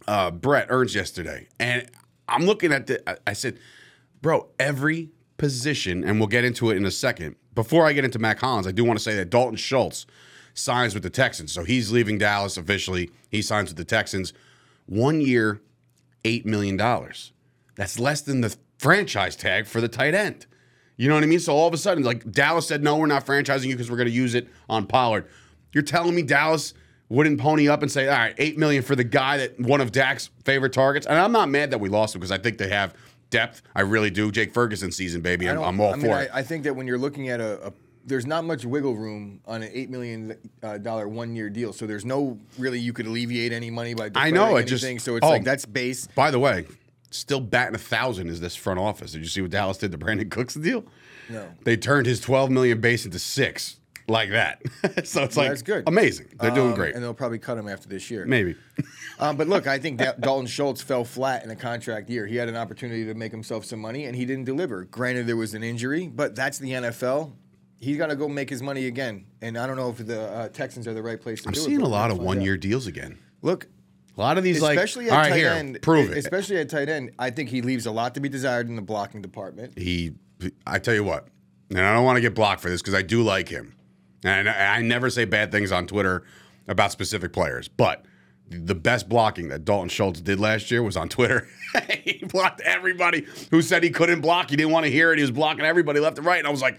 uh, 0.07 0.31
Brett 0.31 0.67
Ernst 0.69 0.95
yesterday, 0.95 1.47
and 1.59 1.89
I'm 2.29 2.45
looking 2.45 2.71
at 2.71 2.87
the. 2.87 3.09
I- 3.09 3.17
I 3.27 3.33
said, 3.33 3.59
"Bro, 4.21 4.47
every 4.59 5.09
position," 5.37 6.03
and 6.03 6.17
we'll 6.19 6.27
get 6.27 6.43
into 6.45 6.69
it 6.69 6.77
in 6.77 6.85
a 6.85 6.91
second. 6.91 7.35
Before 7.55 7.85
I 7.85 7.93
get 7.93 8.03
into 8.05 8.19
Mack 8.19 8.39
Hollins, 8.39 8.67
I 8.67 8.71
do 8.71 8.83
want 8.83 8.99
to 8.99 9.03
say 9.03 9.15
that 9.15 9.29
Dalton 9.29 9.55
Schultz 9.57 10.05
signs 10.53 10.93
with 10.93 11.03
the 11.03 11.09
Texans, 11.09 11.51
so 11.51 11.63
he's 11.63 11.91
leaving 11.91 12.17
Dallas 12.17 12.57
officially. 12.57 13.09
He 13.29 13.41
signs 13.41 13.69
with 13.69 13.77
the 13.77 13.85
Texans, 13.85 14.33
one 14.85 15.21
year, 15.21 15.61
eight 16.25 16.45
million 16.45 16.77
dollars. 16.77 17.31
That's 17.75 17.99
less 17.99 18.21
than 18.21 18.41
the 18.41 18.55
franchise 18.77 19.35
tag 19.35 19.65
for 19.65 19.81
the 19.81 19.87
tight 19.87 20.13
end. 20.13 20.45
You 20.95 21.09
know 21.09 21.15
what 21.15 21.23
I 21.23 21.27
mean? 21.27 21.39
So 21.39 21.53
all 21.53 21.67
of 21.67 21.73
a 21.73 21.77
sudden, 21.77 22.03
like 22.03 22.31
Dallas 22.31 22.67
said, 22.67 22.83
no, 22.83 22.97
we're 22.97 23.07
not 23.07 23.25
franchising 23.25 23.65
you 23.65 23.73
because 23.73 23.89
we're 23.89 23.97
going 23.97 24.09
to 24.09 24.13
use 24.13 24.35
it 24.35 24.47
on 24.69 24.85
Pollard. 24.85 25.27
You're 25.71 25.83
telling 25.83 26.13
me 26.13 26.21
Dallas 26.21 26.73
wouldn't 27.09 27.39
pony 27.39 27.67
up 27.67 27.81
and 27.81 27.91
say, 27.91 28.07
all 28.07 28.15
right, 28.15 28.35
eight 28.37 28.57
million 28.57 28.83
for 28.83 28.95
the 28.95 29.03
guy 29.03 29.37
that 29.37 29.59
one 29.59 29.81
of 29.81 29.91
Dak's 29.91 30.29
favorite 30.45 30.73
targets? 30.73 31.07
And 31.07 31.17
I'm 31.17 31.31
not 31.31 31.49
mad 31.49 31.71
that 31.71 31.79
we 31.79 31.89
lost 31.89 32.13
him 32.15 32.19
because 32.19 32.31
I 32.31 32.37
think 32.37 32.59
they 32.59 32.69
have 32.69 32.93
depth. 33.31 33.63
I 33.75 33.81
really 33.81 34.11
do. 34.11 34.31
Jake 34.31 34.53
Ferguson 34.53 34.91
season, 34.91 35.21
baby. 35.21 35.49
I 35.49 35.53
I'm, 35.53 35.63
I'm 35.63 35.79
all 35.79 35.93
I 35.93 35.95
mean, 35.95 36.05
for 36.05 36.13
I, 36.13 36.21
it. 36.23 36.29
I 36.33 36.43
think 36.43 36.63
that 36.63 36.75
when 36.75 36.85
you're 36.85 36.99
looking 36.99 37.29
at 37.29 37.39
a, 37.39 37.67
a 37.67 37.73
there's 38.05 38.25
not 38.25 38.43
much 38.43 38.65
wiggle 38.65 38.95
room 38.95 39.41
on 39.45 39.63
an 39.63 39.69
eight 39.73 39.89
million 39.89 40.37
uh, 40.61 40.77
dollar 40.77 41.07
one 41.07 41.35
year 41.35 41.49
deal. 41.49 41.73
So 41.73 41.85
there's 41.85 42.05
no 42.05 42.39
really 42.57 42.79
you 42.79 42.93
could 42.93 43.05
alleviate 43.05 43.51
any 43.51 43.69
money 43.69 43.93
by 43.93 44.11
I 44.15 44.31
know, 44.31 44.55
it 44.57 44.65
just- 44.65 44.83
so 45.01 45.15
it's 45.15 45.25
oh. 45.25 45.29
like 45.29 45.43
that's 45.43 45.65
base. 45.65 46.07
By 46.07 46.31
the 46.31 46.39
way, 46.39 46.65
still 47.11 47.39
batting 47.39 47.75
a 47.75 47.79
thousand 47.79 48.29
is 48.29 48.39
this 48.39 48.55
front 48.55 48.79
office. 48.79 49.11
Did 49.11 49.21
you 49.21 49.27
see 49.27 49.41
what 49.41 49.51
Dallas 49.51 49.77
did 49.77 49.91
to 49.91 49.97
Brandin 49.97 50.29
Cooks 50.29 50.55
deal? 50.55 50.83
No. 51.29 51.47
They 51.63 51.77
turned 51.77 52.05
his 52.05 52.19
12 52.19 52.49
million 52.49 52.81
base 52.81 53.05
into 53.05 53.19
six 53.19 53.77
like 54.07 54.31
that. 54.31 54.61
so 55.05 55.23
it's 55.23 55.37
like 55.37 55.49
that's 55.49 55.61
good. 55.61 55.87
amazing. 55.87 56.27
They're 56.39 56.51
doing 56.51 56.71
Um, 56.71 56.75
great. 56.75 56.95
and 56.95 57.03
they'll 57.03 57.13
probably 57.13 57.39
cut 57.39 57.57
him 57.57 57.67
after 57.67 57.87
this 57.87 58.09
year. 58.11 58.25
Maybe. 58.25 58.55
Um, 59.19 59.37
but 59.37 59.47
look, 59.47 59.67
I 59.67 59.77
think 59.77 59.99
that 59.99 60.21
Dalton 60.21 60.47
Schultz 60.47 60.81
fell 60.81 61.05
flat 61.05 61.45
in 61.45 61.51
a 61.51 61.55
contract 61.55 62.09
year. 62.09 62.25
He 62.25 62.35
had 62.35 62.49
an 62.49 62.55
opportunity 62.57 63.05
to 63.05 63.13
make 63.13 63.31
himself 63.31 63.63
some 63.63 63.79
money, 63.79 64.05
and 64.05 64.15
he 64.15 64.25
didn't 64.25 64.45
deliver. 64.45 64.85
Granted, 64.85 65.27
there 65.27 65.37
was 65.37 65.53
an 65.53 65.63
injury, 65.63 66.07
but 66.07 66.35
that's 66.35 66.57
the 66.57 66.71
NFL. 66.71 67.31
He's 67.83 67.97
got 67.97 68.07
to 68.07 68.15
go 68.15 68.27
make 68.29 68.49
his 68.49 68.61
money 68.63 68.87
again. 68.87 69.25
And 69.41 69.57
I 69.57 69.67
don't 69.67 69.75
know 69.77 69.89
if 69.89 69.97
the 70.05 70.21
uh, 70.21 70.49
Texans 70.49 70.87
are 70.87 70.93
the 70.93 71.03
right 71.03 71.19
place 71.19 71.41
to 71.43 71.49
I'm 71.49 71.53
do 71.53 71.59
it. 71.59 71.63
seeing 71.63 71.81
a 71.81 71.87
lot 71.87 72.11
of 72.11 72.17
one 72.19 72.41
year 72.41 72.57
deals 72.57 72.87
again. 72.87 73.17
Look, 73.41 73.67
A 74.17 74.21
lot 74.21 74.37
of 74.37 74.43
these, 74.43 74.61
especially 74.61 75.09
all 75.09 75.17
at 75.17 75.21
right, 75.21 75.29
tight 75.29 75.37
here, 75.37 75.49
end. 75.49 75.81
prove 75.81 76.11
it. 76.11 76.17
Especially 76.17 76.57
at 76.57 76.69
tight 76.69 76.87
end, 76.89 77.11
I 77.19 77.29
think 77.29 77.49
he 77.49 77.61
leaves 77.61 77.85
a 77.85 77.91
lot 77.91 78.13
to 78.15 78.21
be 78.21 78.29
desired 78.29 78.69
in 78.69 78.75
the 78.75 78.81
blocking 78.81 79.21
department. 79.21 79.77
he 79.77 80.13
I 80.67 80.79
tell 80.79 80.93
you 80.93 81.03
what, 81.03 81.27
and 81.69 81.79
I 81.79 81.93
don't 81.93 82.03
want 82.05 82.17
to 82.17 82.21
get 82.21 82.35
blocked 82.35 82.61
for 82.61 82.69
this 82.69 82.81
because 82.81 82.93
I 82.93 83.01
do 83.01 83.21
like 83.21 83.49
him. 83.49 83.75
And 84.23 84.49
I, 84.49 84.77
I 84.77 84.81
never 84.81 85.09
say 85.09 85.25
bad 85.25 85.51
things 85.51 85.71
on 85.71 85.87
Twitter 85.87 86.23
about 86.67 86.91
specific 86.91 87.33
players, 87.33 87.67
but 87.67 88.05
the 88.49 88.75
best 88.75 89.09
blocking 89.09 89.49
that 89.49 89.65
Dalton 89.65 89.89
Schultz 89.89 90.21
did 90.21 90.39
last 90.39 90.69
year 90.71 90.83
was 90.83 90.95
on 90.95 91.09
Twitter. 91.09 91.47
he 92.03 92.23
blocked 92.27 92.61
everybody 92.61 93.25
who 93.51 93.61
said 93.61 93.83
he 93.83 93.89
couldn't 93.89 94.21
block. 94.21 94.49
He 94.49 94.55
didn't 94.55 94.71
want 94.71 94.85
to 94.85 94.91
hear 94.91 95.11
it. 95.11 95.17
He 95.17 95.23
was 95.23 95.31
blocking 95.31 95.65
everybody 95.65 95.99
left 95.99 96.17
and 96.17 96.27
right. 96.27 96.39
And 96.39 96.47
I 96.47 96.51
was 96.51 96.61
like, 96.61 96.77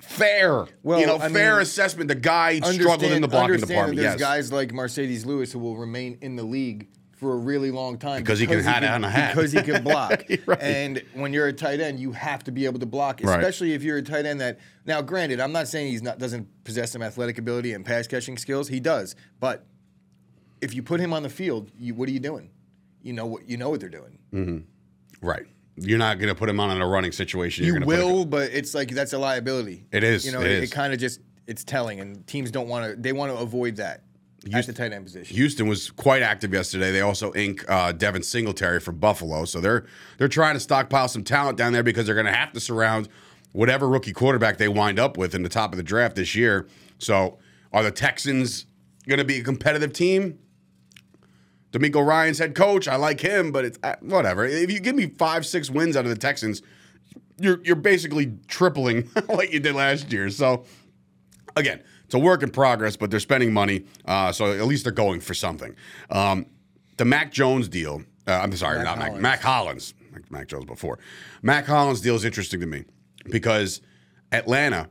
fair. 0.00 0.66
Well, 0.82 1.00
you 1.00 1.06
know, 1.06 1.16
I 1.16 1.28
fair 1.28 1.54
mean, 1.54 1.62
assessment. 1.62 2.08
The 2.08 2.14
guy 2.14 2.60
struggled 2.60 3.10
in 3.10 3.22
the 3.22 3.28
blocking 3.28 3.56
department. 3.58 3.96
There's 3.98 4.12
Yes. 4.12 4.20
guys 4.20 4.52
like 4.52 4.72
Marcedes 4.72 5.24
Lewis 5.26 5.52
who 5.52 5.58
will 5.58 5.76
remain 5.76 6.18
in 6.20 6.36
the 6.36 6.42
league 6.42 6.88
for 7.16 7.32
a 7.32 7.36
really 7.36 7.72
long 7.72 7.98
time 7.98 8.22
Because 8.22 8.38
he 8.38 8.46
can 8.46 8.60
hat 8.60 8.84
on 8.84 9.02
a 9.02 9.10
hat. 9.10 9.34
because 9.34 9.50
he 9.50 9.60
can 9.62 9.82
block. 9.82 10.22
Right. 10.46 10.62
And 10.62 11.02
when 11.14 11.32
you're 11.32 11.48
a 11.48 11.52
tight 11.52 11.80
end, 11.80 11.98
you 11.98 12.12
have 12.12 12.44
to 12.44 12.52
be 12.52 12.64
able 12.64 12.78
to 12.78 12.86
block, 12.86 13.20
Right. 13.24 13.38
especially 13.40 13.72
if 13.74 13.82
you're 13.82 13.96
a 13.98 14.02
tight 14.02 14.24
end 14.24 14.40
that. 14.40 14.60
Now, 14.86 15.02
granted, 15.02 15.40
I'm 15.40 15.50
not 15.50 15.66
saying 15.66 15.90
he's 15.90 16.02
not 16.02 16.18
doesn't 16.18 16.46
possess 16.64 16.92
some 16.92 17.02
athletic 17.02 17.38
ability 17.38 17.72
and 17.72 17.84
pass 17.84 18.06
catching 18.06 18.38
skills. 18.38 18.68
He 18.68 18.78
does, 18.78 19.16
but 19.40 19.66
if 20.60 20.74
you 20.74 20.82
put 20.82 21.00
him 21.00 21.12
on 21.12 21.22
the 21.24 21.28
field, 21.28 21.70
you, 21.76 21.92
what 21.94 22.08
are 22.08 22.12
you 22.12 22.20
doing? 22.20 22.50
You 23.02 23.12
know 23.14 23.26
what 23.26 23.48
you 23.48 23.56
know 23.56 23.70
what 23.70 23.80
they're 23.80 23.88
doing. 23.88 24.18
Mm-hmm. 24.32 25.26
Right. 25.26 25.46
You're 25.80 25.98
not 25.98 26.18
going 26.18 26.28
to 26.28 26.34
put 26.34 26.48
him 26.48 26.60
on 26.60 26.70
in 26.70 26.80
a 26.80 26.86
running 26.86 27.12
situation. 27.12 27.64
You 27.64 27.72
You're 27.72 27.80
put 27.80 27.88
will, 27.88 28.24
but 28.24 28.50
it's 28.52 28.74
like 28.74 28.90
that's 28.90 29.12
a 29.12 29.18
liability. 29.18 29.86
It 29.92 30.04
is, 30.04 30.24
You 30.26 30.32
know, 30.32 30.40
it 30.40 30.50
it, 30.50 30.62
is. 30.64 30.72
kind 30.72 30.92
of 30.92 30.98
just 30.98 31.20
it's 31.46 31.64
telling, 31.64 32.00
and 32.00 32.26
teams 32.26 32.50
don't 32.50 32.68
want 32.68 32.90
to. 32.90 33.00
They 33.00 33.12
want 33.12 33.32
to 33.32 33.38
avoid 33.38 33.76
that 33.76 34.04
at 34.52 34.66
the 34.66 34.72
tight 34.72 34.92
end 34.92 35.04
position. 35.04 35.36
Houston 35.36 35.66
was 35.66 35.90
quite 35.90 36.22
active 36.22 36.52
yesterday. 36.52 36.92
They 36.92 37.00
also 37.00 37.32
ink 37.34 37.64
uh, 37.68 37.92
Devin 37.92 38.22
Singletary 38.22 38.80
from 38.80 38.96
Buffalo, 38.98 39.44
so 39.44 39.60
they're 39.60 39.86
they're 40.18 40.28
trying 40.28 40.54
to 40.54 40.60
stockpile 40.60 41.08
some 41.08 41.24
talent 41.24 41.58
down 41.58 41.72
there 41.72 41.82
because 41.82 42.06
they're 42.06 42.14
going 42.14 42.26
to 42.26 42.32
have 42.32 42.52
to 42.52 42.60
surround 42.60 43.08
whatever 43.52 43.88
rookie 43.88 44.12
quarterback 44.12 44.58
they 44.58 44.68
wind 44.68 44.98
up 44.98 45.16
with 45.16 45.34
in 45.34 45.42
the 45.42 45.48
top 45.48 45.72
of 45.72 45.76
the 45.76 45.82
draft 45.82 46.16
this 46.16 46.34
year. 46.34 46.68
So, 46.98 47.38
are 47.72 47.82
the 47.82 47.90
Texans 47.90 48.66
going 49.06 49.18
to 49.18 49.24
be 49.24 49.38
a 49.38 49.42
competitive 49.42 49.92
team? 49.92 50.38
DeMeco 51.72 52.04
Ryans 52.04 52.38
head 52.38 52.54
coach. 52.54 52.88
I 52.88 52.96
like 52.96 53.20
him, 53.20 53.52
but 53.52 53.64
it's 53.64 53.78
uh, 53.82 53.96
whatever. 54.00 54.44
If 54.44 54.70
you 54.70 54.80
give 54.80 54.96
me 54.96 55.06
five, 55.06 55.44
six 55.44 55.70
wins 55.70 55.96
out 55.96 56.04
of 56.04 56.10
the 56.10 56.16
Texans, 56.16 56.62
you're 57.38 57.60
you're 57.62 57.76
basically 57.76 58.34
tripling 58.46 59.02
what 59.26 59.52
you 59.52 59.60
did 59.60 59.74
last 59.74 60.12
year. 60.12 60.30
So 60.30 60.64
again, 61.56 61.82
it's 62.04 62.14
a 62.14 62.18
work 62.18 62.42
in 62.42 62.50
progress, 62.50 62.96
but 62.96 63.10
they're 63.10 63.20
spending 63.20 63.52
money, 63.52 63.84
uh, 64.06 64.32
so 64.32 64.52
at 64.52 64.64
least 64.66 64.84
they're 64.84 64.92
going 64.92 65.20
for 65.20 65.34
something. 65.34 65.74
Um, 66.10 66.46
the 66.96 67.04
Mac 67.04 67.32
Jones 67.32 67.68
deal. 67.68 68.02
Uh, 68.26 68.32
I'm 68.42 68.52
sorry, 68.52 68.78
Mac 68.78 68.84
not 68.84 68.98
Mac. 68.98 69.06
Hollins. 69.08 69.22
Mack 69.22 69.40
Hollins. 69.40 69.94
Mac, 70.12 70.30
Mac 70.30 70.48
Jones 70.48 70.64
before. 70.64 70.98
Mack 71.42 71.66
Hollins 71.66 72.00
deal 72.00 72.14
is 72.14 72.24
interesting 72.24 72.60
to 72.60 72.66
me 72.66 72.84
because 73.30 73.80
Atlanta. 74.32 74.88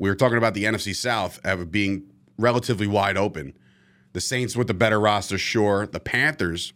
We 0.00 0.10
were 0.10 0.16
talking 0.16 0.38
about 0.38 0.54
the 0.54 0.64
NFC 0.64 0.94
South 0.94 1.38
of 1.44 1.70
being 1.70 2.10
relatively 2.36 2.88
wide 2.88 3.16
open. 3.16 3.54
The 4.14 4.20
Saints 4.20 4.56
with 4.56 4.68
the 4.68 4.74
better 4.74 4.98
roster, 4.98 5.36
sure. 5.36 5.86
The 5.86 6.00
Panthers. 6.00 6.72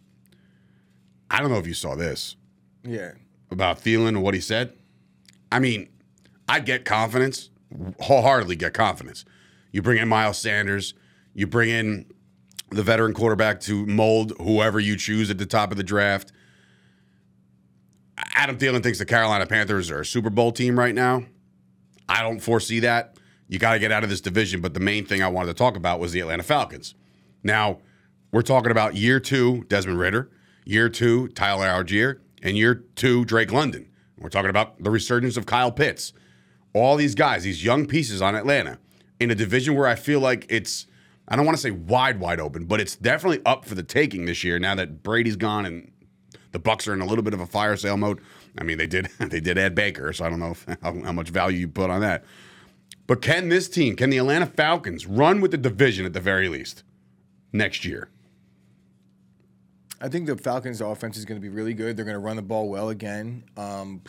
I 1.31 1.39
don't 1.39 1.49
know 1.49 1.57
if 1.57 1.65
you 1.65 1.73
saw 1.73 1.95
this 1.95 2.35
Yeah. 2.83 3.13
about 3.49 3.81
Thielen 3.81 4.09
and 4.09 4.21
what 4.21 4.33
he 4.33 4.41
said. 4.41 4.73
I 5.51 5.59
mean, 5.59 5.89
I 6.47 6.59
get 6.59 6.83
confidence, 6.85 7.49
wholeheartedly 8.01 8.57
get 8.57 8.73
confidence. 8.73 9.23
You 9.71 9.81
bring 9.81 9.99
in 9.99 10.07
Miles 10.09 10.37
Sanders, 10.37 10.93
you 11.33 11.47
bring 11.47 11.69
in 11.69 12.05
the 12.71 12.83
veteran 12.83 13.13
quarterback 13.13 13.61
to 13.61 13.85
mold 13.85 14.33
whoever 14.39 14.79
you 14.79 14.95
choose 14.97 15.29
at 15.31 15.37
the 15.37 15.45
top 15.45 15.71
of 15.71 15.77
the 15.77 15.83
draft. 15.83 16.31
Adam 18.35 18.57
Thielen 18.57 18.83
thinks 18.83 18.99
the 18.99 19.05
Carolina 19.05 19.45
Panthers 19.45 19.89
are 19.89 20.01
a 20.01 20.05
Super 20.05 20.29
Bowl 20.29 20.51
team 20.51 20.77
right 20.77 20.93
now. 20.93 21.23
I 22.09 22.21
don't 22.21 22.39
foresee 22.41 22.79
that. 22.81 23.15
You 23.47 23.59
got 23.59 23.73
to 23.73 23.79
get 23.79 23.91
out 23.91 24.03
of 24.03 24.09
this 24.09 24.21
division. 24.21 24.59
But 24.61 24.73
the 24.73 24.79
main 24.79 25.05
thing 25.05 25.23
I 25.23 25.27
wanted 25.29 25.47
to 25.47 25.53
talk 25.53 25.75
about 25.77 25.99
was 25.99 26.11
the 26.11 26.19
Atlanta 26.19 26.43
Falcons. 26.43 26.95
Now, 27.43 27.79
we're 28.31 28.41
talking 28.41 28.71
about 28.71 28.95
year 28.95 29.19
two, 29.19 29.63
Desmond 29.67 29.99
Ridder, 29.99 30.29
year 30.65 30.89
two, 30.89 31.29
Tyler 31.29 31.67
Allgeier, 31.67 32.19
and 32.41 32.57
year 32.57 32.75
two, 32.95 33.25
Drake 33.25 33.51
London. 33.51 33.89
We're 34.17 34.29
talking 34.29 34.49
about 34.49 34.83
the 34.83 34.91
resurgence 34.91 35.37
of 35.37 35.45
Kyle 35.45 35.71
Pitts. 35.71 36.13
All 36.73 36.95
these 36.95 37.15
guys, 37.15 37.43
these 37.43 37.63
young 37.63 37.87
pieces 37.87 38.21
on 38.21 38.35
Atlanta 38.35 38.77
in 39.19 39.31
a 39.31 39.35
division 39.35 39.75
where 39.75 39.87
I 39.87 39.95
feel 39.95 40.19
like 40.19 40.45
it's, 40.49 40.85
I 41.27 41.35
don't 41.35 41.45
want 41.45 41.57
to 41.57 41.61
say 41.61 41.71
wide, 41.71 42.19
wide 42.19 42.39
open, 42.39 42.65
but 42.65 42.79
it's 42.79 42.95
definitely 42.95 43.41
up 43.45 43.65
for 43.65 43.75
the 43.75 43.83
taking 43.83 44.25
this 44.25 44.43
year 44.43 44.59
now 44.59 44.75
that 44.75 45.01
Brady's 45.01 45.35
gone 45.35 45.65
and 45.65 45.91
the 46.51 46.59
Bucs 46.59 46.87
are 46.87 46.93
in 46.93 47.01
a 47.01 47.05
little 47.05 47.23
bit 47.23 47.33
of 47.33 47.39
a 47.39 47.45
fire 47.45 47.75
sale 47.75 47.97
mode. 47.97 48.19
I 48.57 48.63
mean, 48.63 48.77
they 48.77 48.87
did 48.87 49.05
they 49.19 49.39
did 49.39 49.57
add 49.57 49.75
Baker, 49.75 50.11
so 50.13 50.25
I 50.25 50.29
don't 50.29 50.39
know 50.39 50.51
if, 50.51 50.65
how, 50.81 51.01
how 51.01 51.11
much 51.11 51.29
value 51.29 51.59
you 51.59 51.67
put 51.67 51.89
on 51.89 52.01
that. 52.01 52.23
But 53.07 53.21
can 53.21 53.49
this 53.49 53.67
team, 53.67 53.95
can 53.95 54.11
the 54.11 54.17
Atlanta 54.17 54.45
Falcons 54.45 55.07
run 55.07 55.41
with 55.41 55.51
the 55.51 55.57
division 55.57 56.05
at 56.05 56.13
the 56.13 56.19
very 56.19 56.47
least 56.47 56.83
next 57.51 57.85
year? 57.85 58.09
I 60.01 60.07
think 60.07 60.27
the 60.27 60.37
Falcons' 60.37 60.81
offense 60.81 61.17
is 61.17 61.25
going 61.25 61.39
to 61.39 61.41
be 61.41 61.49
really 61.49 61.73
good. 61.73 61.97
They're 61.97 62.05
going 62.05 62.15
to 62.15 62.19
run 62.21 62.37
the 62.37 62.41
ball 62.41 62.69
well 62.69 62.89
again. 62.89 63.43
Um, 63.57 64.01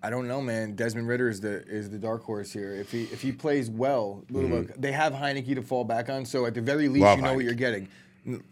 I 0.00 0.10
don't 0.10 0.28
know, 0.28 0.40
man. 0.40 0.76
Desmond 0.76 1.08
Ridder 1.08 1.28
is 1.28 1.40
the 1.40 1.66
is 1.66 1.90
the 1.90 1.98
dark 1.98 2.22
horse 2.22 2.52
here. 2.52 2.72
If 2.72 2.92
he 2.92 3.02
if 3.04 3.20
he 3.20 3.32
plays 3.32 3.68
well, 3.68 4.24
look, 4.30 4.72
they 4.76 4.92
have 4.92 5.12
Heinicke 5.12 5.56
to 5.56 5.62
fall 5.62 5.82
back 5.84 6.08
on. 6.08 6.24
So 6.24 6.46
at 6.46 6.54
the 6.54 6.60
very 6.60 6.88
least, 6.88 7.04
Mm-hmm. 7.04 7.04
Love 7.04 7.18
you 7.18 7.22
know 7.24 7.30
Heinicke. 7.30 7.34
what 7.34 7.44
you're 7.44 7.54
getting. 7.54 7.88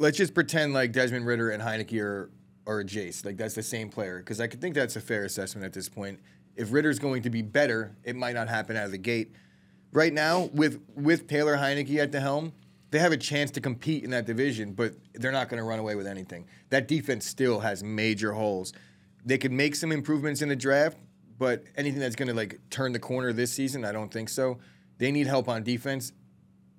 Let's 0.00 0.16
just 0.18 0.34
pretend 0.34 0.72
like 0.74 0.90
Desmond 0.90 1.24
Ridder 1.24 1.50
and 1.50 1.62
Heinicke 1.62 2.00
are 2.02 2.30
are 2.66 2.80
a 2.80 2.84
Jace, 2.84 3.24
like 3.24 3.36
that's 3.36 3.54
the 3.54 3.62
same 3.62 3.88
player. 3.88 4.18
Because 4.18 4.40
I 4.40 4.48
could 4.48 4.60
think 4.60 4.74
that's 4.74 4.96
a 4.96 5.00
fair 5.00 5.24
assessment 5.24 5.64
at 5.64 5.72
this 5.72 5.88
point. 5.88 6.18
If 6.56 6.72
Ridder's 6.72 6.98
going 6.98 7.22
to 7.22 7.30
be 7.30 7.42
better, 7.42 7.94
it 8.02 8.16
might 8.16 8.34
not 8.34 8.48
happen 8.48 8.76
out 8.76 8.86
of 8.86 8.90
the 8.90 8.98
gate. 8.98 9.30
Right 9.92 10.12
now, 10.12 10.50
with 10.52 10.80
with 10.96 11.28
Taylor 11.28 11.56
Heinicke 11.56 11.96
at 11.98 12.10
the 12.10 12.18
helm, 12.20 12.54
they 12.96 13.02
have 13.02 13.12
a 13.12 13.18
chance 13.18 13.50
to 13.50 13.60
compete 13.60 14.04
in 14.04 14.10
that 14.10 14.24
division, 14.24 14.72
but 14.72 14.94
they're 15.12 15.30
not 15.30 15.50
going 15.50 15.58
to 15.58 15.64
run 15.64 15.78
away 15.78 15.96
with 15.96 16.06
anything. 16.06 16.46
That 16.70 16.88
defense 16.88 17.26
still 17.26 17.60
has 17.60 17.84
major 17.84 18.32
holes. 18.32 18.72
They 19.22 19.36
could 19.36 19.52
make 19.52 19.74
some 19.74 19.92
improvements 19.92 20.40
in 20.40 20.48
the 20.48 20.56
draft, 20.56 20.96
but 21.38 21.64
anything 21.76 22.00
that's 22.00 22.16
going 22.16 22.28
to 22.28 22.34
like 22.34 22.58
turn 22.70 22.92
the 22.92 22.98
corner 22.98 23.34
this 23.34 23.52
season, 23.52 23.84
I 23.84 23.92
don't 23.92 24.10
think 24.10 24.30
so. 24.30 24.60
They 24.96 25.12
need 25.12 25.26
help 25.26 25.46
on 25.46 25.62
defense, 25.62 26.12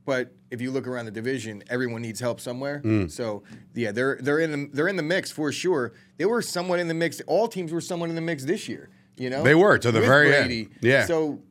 but 0.05 0.33
if 0.49 0.59
you 0.59 0.71
look 0.71 0.87
around 0.87 1.05
the 1.05 1.11
division, 1.11 1.63
everyone 1.69 2.01
needs 2.01 2.19
help 2.19 2.39
somewhere. 2.39 2.81
Mm. 2.83 3.11
So 3.11 3.43
yeah, 3.75 3.91
they're 3.91 4.17
they're 4.19 4.39
in 4.39 4.51
the 4.51 4.69
they're 4.73 4.87
in 4.87 4.95
the 4.95 5.03
mix 5.03 5.29
for 5.31 5.51
sure. 5.51 5.93
They 6.17 6.25
were 6.25 6.41
somewhat 6.41 6.79
in 6.79 6.87
the 6.87 6.95
mix. 6.95 7.21
All 7.27 7.47
teams 7.47 7.71
were 7.71 7.81
somewhat 7.81 8.09
in 8.09 8.15
the 8.15 8.21
mix 8.21 8.43
this 8.43 8.67
year. 8.67 8.89
You 9.17 9.29
know, 9.29 9.43
They 9.43 9.55
were, 9.55 9.77
to 9.77 9.91
the 9.91 10.01
very 10.01 10.35
end. 10.35 10.69
Yeah. 10.81 11.05
So 11.05 11.43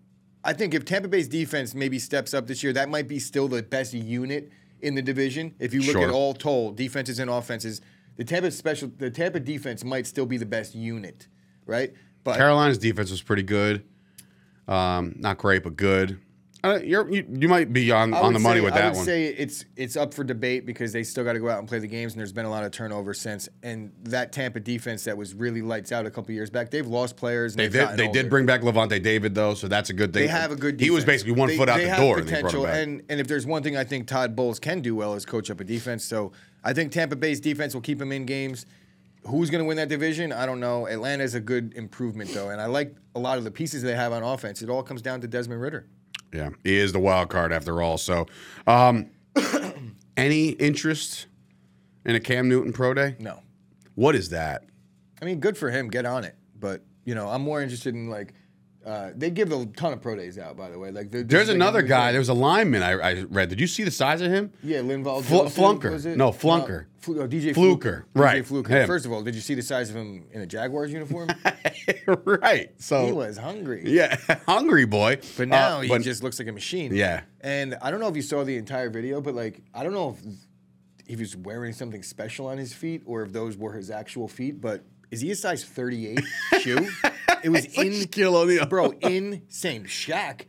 I 0.46 0.52
think 0.52 0.74
if 0.74 0.84
Tampa 0.84 1.08
Bay's 1.08 1.26
defense 1.26 1.74
maybe 1.74 1.98
steps 1.98 2.32
up 2.32 2.46
this 2.46 2.62
year, 2.62 2.72
that 2.74 2.88
might 2.88 3.08
be 3.08 3.18
still 3.18 3.48
the 3.48 3.62
best 3.64 3.92
unit 3.92 4.52
in 4.80 4.94
the 4.94 5.02
division. 5.02 5.52
If 5.58 5.74
you 5.74 5.80
look 5.80 5.92
Sure. 5.96 6.04
at 6.04 6.10
all 6.10 6.34
told, 6.34 6.76
defenses 6.76 7.18
and 7.18 7.28
offenses, 7.28 7.80
the 8.16 8.22
Tampa 8.22 8.52
special 8.52 8.90
the 8.96 9.10
Tampa 9.10 9.40
defense 9.40 9.82
might 9.82 10.06
still 10.06 10.24
be 10.24 10.36
the 10.36 10.46
best 10.46 10.74
unit, 10.74 11.26
right? 11.66 11.92
But 12.22 12.36
Carolina's 12.36 12.78
defense 12.78 13.10
was 13.10 13.22
pretty 13.22 13.42
good. 13.42 13.82
Um, 14.68 15.16
not 15.18 15.38
great, 15.38 15.64
but 15.64 15.76
good. 15.76 16.18
Uh, 16.64 16.80
you're, 16.82 17.08
you 17.12 17.24
you 17.30 17.48
might 17.48 17.72
be 17.72 17.90
on, 17.92 18.12
I 18.14 18.20
on 18.20 18.32
the 18.32 18.38
would 18.38 18.42
money 18.42 18.60
say- 18.60 18.64
with 18.64 18.74
I 18.74 18.78
that 18.78 18.88
would 18.92 18.96
one. 18.96 19.04
say 19.04 19.26
it's 19.26 19.64
it's 19.76 19.96
up 19.96 20.12
for 20.14 20.24
debate 20.24 20.66
because 20.66 20.92
they 20.92 21.02
still 21.02 21.22
got 21.22 21.34
to 21.34 21.38
go 21.38 21.48
out 21.50 21.58
and 21.58 21.68
play 21.68 21.78
the 21.78 21.86
games, 21.86 22.12
and 22.14 22.18
there's 22.20 22.32
been 22.32 22.46
a 22.46 22.50
lot 22.50 22.64
of 22.64 22.70
turnover 22.72 23.14
since. 23.14 23.48
And 23.62 23.92
that 24.04 24.32
Tampa 24.32 24.60
defense 24.60 25.04
that 25.04 25.16
was 25.16 25.34
really 25.34 25.62
lights 25.62 25.92
out 25.92 26.06
a 26.06 26.10
couple 26.10 26.32
years 26.34 26.50
back, 26.50 26.70
they've 26.70 26.86
lost 26.86 27.16
players. 27.16 27.52
And 27.52 27.60
They 27.60 27.64
they've 27.64 27.72
did. 27.72 27.78
gotten 27.80 27.96
They 27.98 28.06
older. 28.08 28.22
did 28.22 28.30
bring 28.30 28.46
back 28.46 28.62
Lavonte 28.62 29.02
David 29.02 29.34
though, 29.34 29.54
so 29.54 29.68
that's 29.68 29.90
a 29.90 29.92
good 29.92 30.12
thing. 30.12 30.22
They 30.22 30.28
have 30.28 30.50
a 30.50 30.56
good. 30.56 30.80
He 30.80 30.90
was 30.90 31.04
basically 31.04 31.32
one 31.34 31.48
They- 31.48 31.56
foot 31.56 31.68
out 31.68 31.76
they 31.78 31.84
the 31.84 31.90
have 31.90 31.98
door, 31.98 32.18
and 32.18 32.26
they 32.26 32.40
brought 32.40 32.52
potential, 32.52 32.64
back. 32.64 32.76
and 32.76 33.02
and 33.08 33.20
if 33.20 33.26
there's 33.28 33.46
one 33.46 33.62
thing 33.62 33.76
I 33.76 33.84
think 33.84 34.06
Todd 34.08 34.34
Bowles 34.34 34.58
can 34.58 34.80
do 34.80 34.94
well 34.96 35.14
is 35.14 35.24
coach 35.26 35.50
up 35.50 35.60
a 35.60 35.64
defense. 35.64 36.04
So 36.04 36.32
I 36.64 36.72
think 36.72 36.90
Tampa 36.90 37.16
Bay's 37.16 37.38
defense 37.40 37.74
will 37.74 37.82
keep 37.82 38.00
him 38.00 38.10
in 38.12 38.24
games. 38.26 38.66
Who's 39.26 39.50
going 39.50 39.62
to 39.62 39.66
win 39.66 39.76
that 39.78 39.88
division? 39.88 40.32
I 40.32 40.46
don't 40.46 40.60
know. 40.60 40.86
Atlanta's 40.86 41.34
a 41.34 41.40
good 41.40 41.74
improvement 41.74 42.30
though, 42.32 42.50
and 42.50 42.60
I 42.60 42.66
like 42.66 42.94
a 43.14 43.18
lot 43.18 43.38
of 43.38 43.44
the 43.44 43.50
pieces 43.50 43.82
they 43.82 43.94
have 43.96 44.12
on 44.12 44.22
offense. 44.22 44.62
It 44.62 44.70
all 44.70 44.82
comes 44.84 45.02
down 45.02 45.20
to 45.20 45.26
Desmond 45.28 45.60
Ridder. 45.60 45.86
Yeah, 46.32 46.50
he 46.64 46.76
is 46.76 46.92
the 46.92 46.98
wild 46.98 47.28
card 47.30 47.52
after 47.52 47.80
all. 47.82 47.98
So, 47.98 48.26
um, 48.66 49.10
any 50.16 50.48
interest 50.50 51.26
in 52.04 52.14
a 52.14 52.20
Cam 52.20 52.48
Newton 52.48 52.72
pro 52.72 52.94
day? 52.94 53.16
No, 53.18 53.40
What 53.94 54.14
is 54.14 54.28
that? 54.30 54.64
I 55.20 55.24
mean, 55.24 55.40
good 55.40 55.56
for 55.56 55.70
him. 55.70 55.88
Get 55.88 56.04
on 56.04 56.24
it. 56.24 56.34
But 56.58 56.82
you 57.04 57.14
know, 57.14 57.28
I'm 57.28 57.42
more 57.42 57.62
interested 57.62 57.94
in 57.94 58.08
like 58.10 58.34
uh, 58.86 59.10
they 59.16 59.30
give 59.30 59.50
a 59.52 59.66
ton 59.66 59.92
of 59.92 60.00
pro 60.00 60.14
days 60.14 60.38
out. 60.38 60.56
By 60.56 60.70
the 60.70 60.78
way, 60.78 60.90
like 60.92 61.10
There's 61.10 61.24
is 61.24 61.32
like 61.32 61.48
a 61.48 61.50
another 61.56 61.82
guy. 61.82 62.12
There 62.12 62.20
was 62.20 62.28
a 62.28 62.34
lineman 62.34 62.82
I, 62.82 62.92
I 62.92 63.22
read. 63.24 63.48
Did 63.48 63.60
you 63.60 63.66
see 63.66 63.82
the 63.82 63.90
size 63.90 64.20
of 64.20 64.30
him? 64.30 64.52
Yeah, 64.62 64.78
Linval 64.78 65.24
Fl- 65.24 65.46
Flunker. 65.60 66.16
No, 66.16 66.30
Flunker. 66.30 66.86
Flu- 67.00 67.20
oh, 67.22 67.26
DJ 67.28 67.52
Fluker. 67.52 67.54
Fluker. 67.54 68.06
Right, 68.14 68.42
DJ 68.44 68.46
Fluker. 68.46 68.72
him. 68.72 68.86
First 68.86 69.04
of 69.04 69.12
all, 69.12 69.22
did 69.22 69.34
you 69.34 69.40
see 69.40 69.54
the 69.54 69.62
size 69.62 69.90
of 69.90 69.96
him 69.96 70.26
in 70.32 70.40
a 70.40 70.46
Jaguars 70.46 70.92
uniform? 70.92 71.28
right. 72.06 72.70
So 72.80 73.06
he 73.06 73.12
was 73.12 73.36
hungry. 73.36 73.82
Yeah, 73.86 74.16
hungry 74.46 74.84
boy. 74.86 75.18
But 75.36 75.48
now 75.48 75.78
Uh, 75.78 75.80
he 75.82 75.88
but- 75.88 76.02
just 76.02 76.22
looks 76.22 76.38
like 76.38 76.48
a 76.48 76.52
machine. 76.52 76.94
Yeah. 76.94 77.22
And 77.40 77.76
I 77.82 77.90
don't 77.90 78.00
know 78.00 78.08
if 78.08 78.16
you 78.16 78.22
saw 78.22 78.44
the 78.44 78.56
entire 78.56 78.90
video, 78.90 79.20
but 79.20 79.34
like 79.34 79.62
I 79.74 79.82
don't 79.82 79.92
know 79.92 80.16
if 80.22 80.36
he 81.08 81.16
was 81.16 81.36
wearing 81.36 81.72
something 81.72 82.02
special 82.02 82.46
on 82.48 82.58
his 82.58 82.72
feet 82.72 83.02
or 83.06 83.22
if 83.22 83.32
those 83.32 83.56
were 83.56 83.72
his 83.72 83.90
actual 83.90 84.26
feet, 84.28 84.60
but 84.60 84.84
is 85.10 85.20
he 85.20 85.30
a 85.30 85.36
size 85.36 85.64
38 85.64 86.20
shoe? 86.60 86.88
It 87.42 87.48
was 87.50 87.64
like 87.76 87.78
in 87.86 87.92
Shaquille 87.92 88.34
O'Neal. 88.34 88.66
bro, 88.66 88.90
insane. 89.00 89.84
Shaq. 89.84 90.42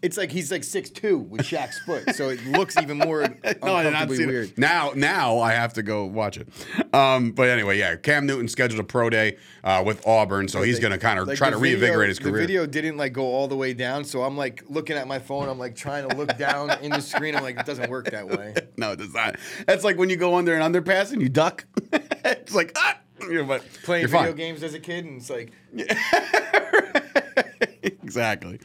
It's 0.00 0.16
like 0.16 0.30
he's 0.30 0.52
like 0.52 0.62
six 0.62 0.90
two 0.90 1.18
with 1.18 1.40
Shaq's 1.40 1.80
foot, 1.80 2.14
so 2.14 2.28
it 2.28 2.46
looks 2.46 2.76
even 2.80 2.98
more 2.98 3.22
No, 3.64 3.74
I 3.74 3.82
did 3.82 3.92
not 3.92 4.08
see 4.08 4.24
weird. 4.26 4.50
it. 4.50 4.56
Now, 4.56 4.92
now 4.94 5.40
I 5.40 5.50
have 5.54 5.72
to 5.72 5.82
go 5.82 6.04
watch 6.04 6.36
it. 6.38 6.48
Um, 6.94 7.32
but 7.32 7.48
anyway, 7.48 7.78
yeah, 7.78 7.96
Cam 7.96 8.24
Newton 8.24 8.46
scheduled 8.46 8.78
a 8.78 8.84
pro 8.84 9.10
day 9.10 9.38
uh, 9.64 9.82
with 9.84 10.06
Auburn, 10.06 10.46
so 10.46 10.62
he's 10.62 10.78
going 10.78 10.92
to 10.92 10.98
kind 10.98 11.18
of 11.18 11.26
Like, 11.26 11.36
try 11.36 11.50
to 11.50 11.58
video- 11.58 11.80
reinvigorate 11.80 12.10
his 12.10 12.20
career. 12.20 12.34
The 12.34 12.38
video 12.38 12.64
didn't 12.64 12.96
like 12.96 13.12
go 13.12 13.24
all 13.24 13.48
the 13.48 13.56
way 13.56 13.74
down, 13.74 14.04
so 14.04 14.22
I'm 14.22 14.36
like 14.36 14.62
looking 14.68 14.96
at 14.96 15.08
my 15.08 15.18
phone. 15.18 15.48
I'm 15.48 15.58
like 15.58 15.74
trying 15.74 16.08
to 16.08 16.14
look 16.16 16.38
down 16.38 16.70
in 16.80 16.92
the 16.92 17.00
screen. 17.02 17.34
I'm 17.34 17.42
like, 17.42 17.58
it 17.58 17.66
doesn't 17.66 17.90
work 17.90 18.08
that 18.12 18.28
way. 18.28 18.54
No, 18.78 18.92
it 18.92 19.00
does 19.00 19.12
not. 19.12 19.34
That's 19.66 19.82
like 19.82 19.98
when 19.98 20.10
you 20.10 20.16
go 20.16 20.36
under 20.36 20.54
an 20.54 20.72
underpass 20.72 21.10
and 21.12 21.20
you 21.20 21.28
duck. 21.28 21.64
it's 21.92 22.54
like 22.54 22.70
ah, 22.76 22.96
you 23.22 23.34
know, 23.34 23.44
but 23.44 23.64
Playing 23.84 24.02
you're 24.02 24.08
video 24.08 24.26
fine. 24.28 24.36
games 24.36 24.62
as 24.62 24.74
a 24.74 24.80
kid, 24.80 25.04
and 25.04 25.18
it's 25.20 25.30
like 25.30 25.52
exactly. 27.82 28.60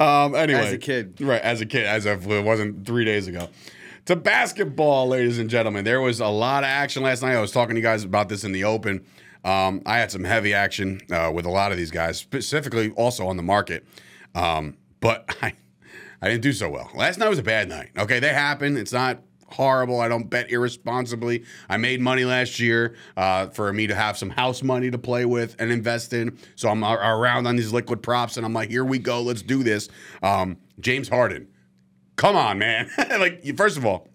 Um, 0.00 0.34
anyway, 0.34 0.60
As 0.66 0.72
a 0.72 0.78
kid. 0.78 1.20
right? 1.20 1.40
As 1.40 1.60
a 1.60 1.66
kid, 1.66 1.84
as 1.84 2.06
of 2.06 2.30
it 2.30 2.44
wasn't 2.44 2.86
three 2.86 3.04
days 3.04 3.28
ago. 3.28 3.48
To 4.06 4.16
basketball, 4.16 5.08
ladies 5.08 5.38
and 5.38 5.48
gentlemen, 5.48 5.84
there 5.84 6.00
was 6.00 6.20
a 6.20 6.26
lot 6.26 6.64
of 6.64 6.68
action 6.68 7.02
last 7.02 7.22
night. 7.22 7.36
I 7.36 7.40
was 7.40 7.52
talking 7.52 7.74
to 7.76 7.80
you 7.80 7.86
guys 7.86 8.04
about 8.04 8.28
this 8.28 8.44
in 8.44 8.52
the 8.52 8.64
open. 8.64 9.04
Um, 9.44 9.82
I 9.86 9.98
had 9.98 10.10
some 10.10 10.24
heavy 10.24 10.54
action 10.54 11.00
uh, 11.10 11.30
with 11.32 11.46
a 11.46 11.50
lot 11.50 11.72
of 11.72 11.78
these 11.78 11.90
guys, 11.90 12.18
specifically 12.18 12.90
also 12.90 13.26
on 13.26 13.36
the 13.36 13.42
market. 13.42 13.84
Um, 14.34 14.76
but 15.00 15.24
I, 15.42 15.54
I 16.20 16.28
didn't 16.28 16.42
do 16.42 16.52
so 16.52 16.68
well. 16.68 16.90
Last 16.94 17.18
night 17.18 17.28
was 17.28 17.38
a 17.38 17.42
bad 17.44 17.68
night. 17.68 17.90
Okay, 17.96 18.18
they 18.20 18.32
happen. 18.32 18.76
It's 18.76 18.92
not 18.92 19.20
horrible. 19.52 20.00
I 20.00 20.08
don't 20.08 20.28
bet 20.28 20.50
irresponsibly. 20.50 21.44
I 21.68 21.76
made 21.76 22.00
money 22.00 22.24
last 22.24 22.58
year 22.58 22.94
uh, 23.16 23.46
for 23.48 23.72
me 23.72 23.86
to 23.86 23.94
have 23.94 24.16
some 24.18 24.30
house 24.30 24.62
money 24.62 24.90
to 24.90 24.98
play 24.98 25.24
with 25.24 25.54
and 25.58 25.70
invest 25.70 26.12
in. 26.12 26.38
So 26.56 26.68
I'm 26.68 26.82
around 26.84 27.46
on 27.46 27.56
these 27.56 27.72
liquid 27.72 28.02
props, 28.02 28.36
and 28.36 28.44
I'm 28.46 28.52
like, 28.52 28.70
here 28.70 28.84
we 28.84 28.98
go. 28.98 29.22
Let's 29.22 29.42
do 29.42 29.62
this. 29.62 29.88
Um, 30.22 30.56
James 30.80 31.08
Harden, 31.08 31.48
come 32.16 32.36
on, 32.36 32.58
man. 32.58 32.90
like, 32.98 33.44
first 33.56 33.76
of 33.76 33.86
all, 33.86 34.08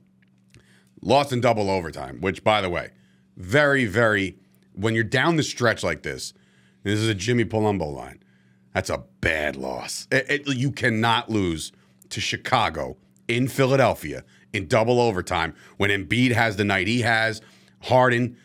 lost 1.02 1.32
in 1.32 1.42
double 1.42 1.70
overtime, 1.70 2.20
which, 2.22 2.44
by 2.44 2.62
the 2.62 2.70
way, 2.70 2.92
very, 3.38 3.86
very, 3.86 4.38
when 4.74 4.96
you're 4.96 5.04
down 5.04 5.36
the 5.36 5.44
stretch 5.44 5.84
like 5.84 6.04
this, 6.04 6.34
this 6.84 7.00
is 7.00 7.08
a 7.08 7.16
Jimmy 7.16 7.46
Palumbo 7.46 7.94
line. 7.94 8.24
That's 8.74 8.90
a 8.90 9.04
bad 9.22 9.56
loss. 9.56 10.08
It- 10.12 10.26
it- 10.48 10.56
you 10.56 10.72
cannot 10.72 11.30
lose 11.30 11.72
to 12.10 12.22
Chicago 12.22 12.98
in 13.28 13.48
Philadelphia 13.48 14.24
in 14.54 14.68
double 14.68 15.00
overtime 15.00 15.54
when 15.78 15.90
Embiid 15.90 16.32
has 16.32 16.56
the 16.56 16.64
night 16.64 16.88
he 16.88 17.02
has. 17.02 17.42
Harden, 17.82 18.38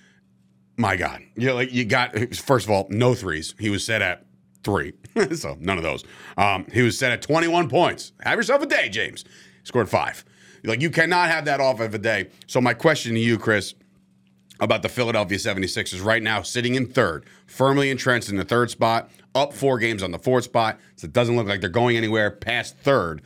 my 0.77 0.97
God, 0.97 1.23
you 1.37 1.47
know, 1.47 1.55
like 1.55 1.73
you 1.73 1.85
got 1.85 2.17
first 2.35 2.67
of 2.67 2.71
all 2.71 2.87
no 2.91 3.15
threes. 3.15 3.55
He 3.59 3.71
was 3.71 3.85
set 3.85 4.03
at 4.03 4.27
three, 4.63 4.93
so 5.35 5.57
none 5.61 5.79
of 5.79 5.83
those. 5.83 6.05
Um, 6.37 6.67
he 6.73 6.83
was 6.83 6.99
set 6.99 7.13
at 7.13 7.23
21 7.23 7.69
points. 7.69 8.13
Have 8.21 8.39
yourself 8.39 8.63
a 8.63 8.67
day, 8.67 8.89
James. 8.89 9.25
Scored 9.65 9.89
five. 9.89 10.25
Like 10.65 10.81
you 10.81 10.91
cannot 10.91 11.29
have 11.29 11.47
that 11.47 11.61
off 11.61 11.81
of 11.81 11.95
a 11.95 11.99
day. 11.99 12.31
So 12.47 12.61
my 12.61 12.75
question 12.75 13.15
to 13.15 13.21
you, 13.21 13.39
Chris, 13.39 13.75
about 14.61 14.83
the 14.83 14.89
Philadelphia 14.89 15.39
76ers 15.39 16.05
right 16.05 16.23
now 16.23 16.43
sitting 16.43 16.77
in 16.77 16.87
third, 16.87 17.27
firmly 17.47 17.91
entrenched 17.91 18.29
in 18.29 18.37
the 18.37 18.45
third 18.45 18.71
spot, 18.71 19.11
up 19.35 19.53
four 19.53 19.79
games 19.79 20.03
on 20.03 20.13
the 20.13 20.19
fourth 20.19 20.45
spot. 20.45 20.79
So 20.97 21.07
it 21.07 21.13
doesn't 21.13 21.37
look 21.37 21.49
like 21.49 21.61
they're 21.61 21.69
going 21.69 21.97
anywhere 21.97 22.31
past 22.31 22.77
third. 22.79 23.23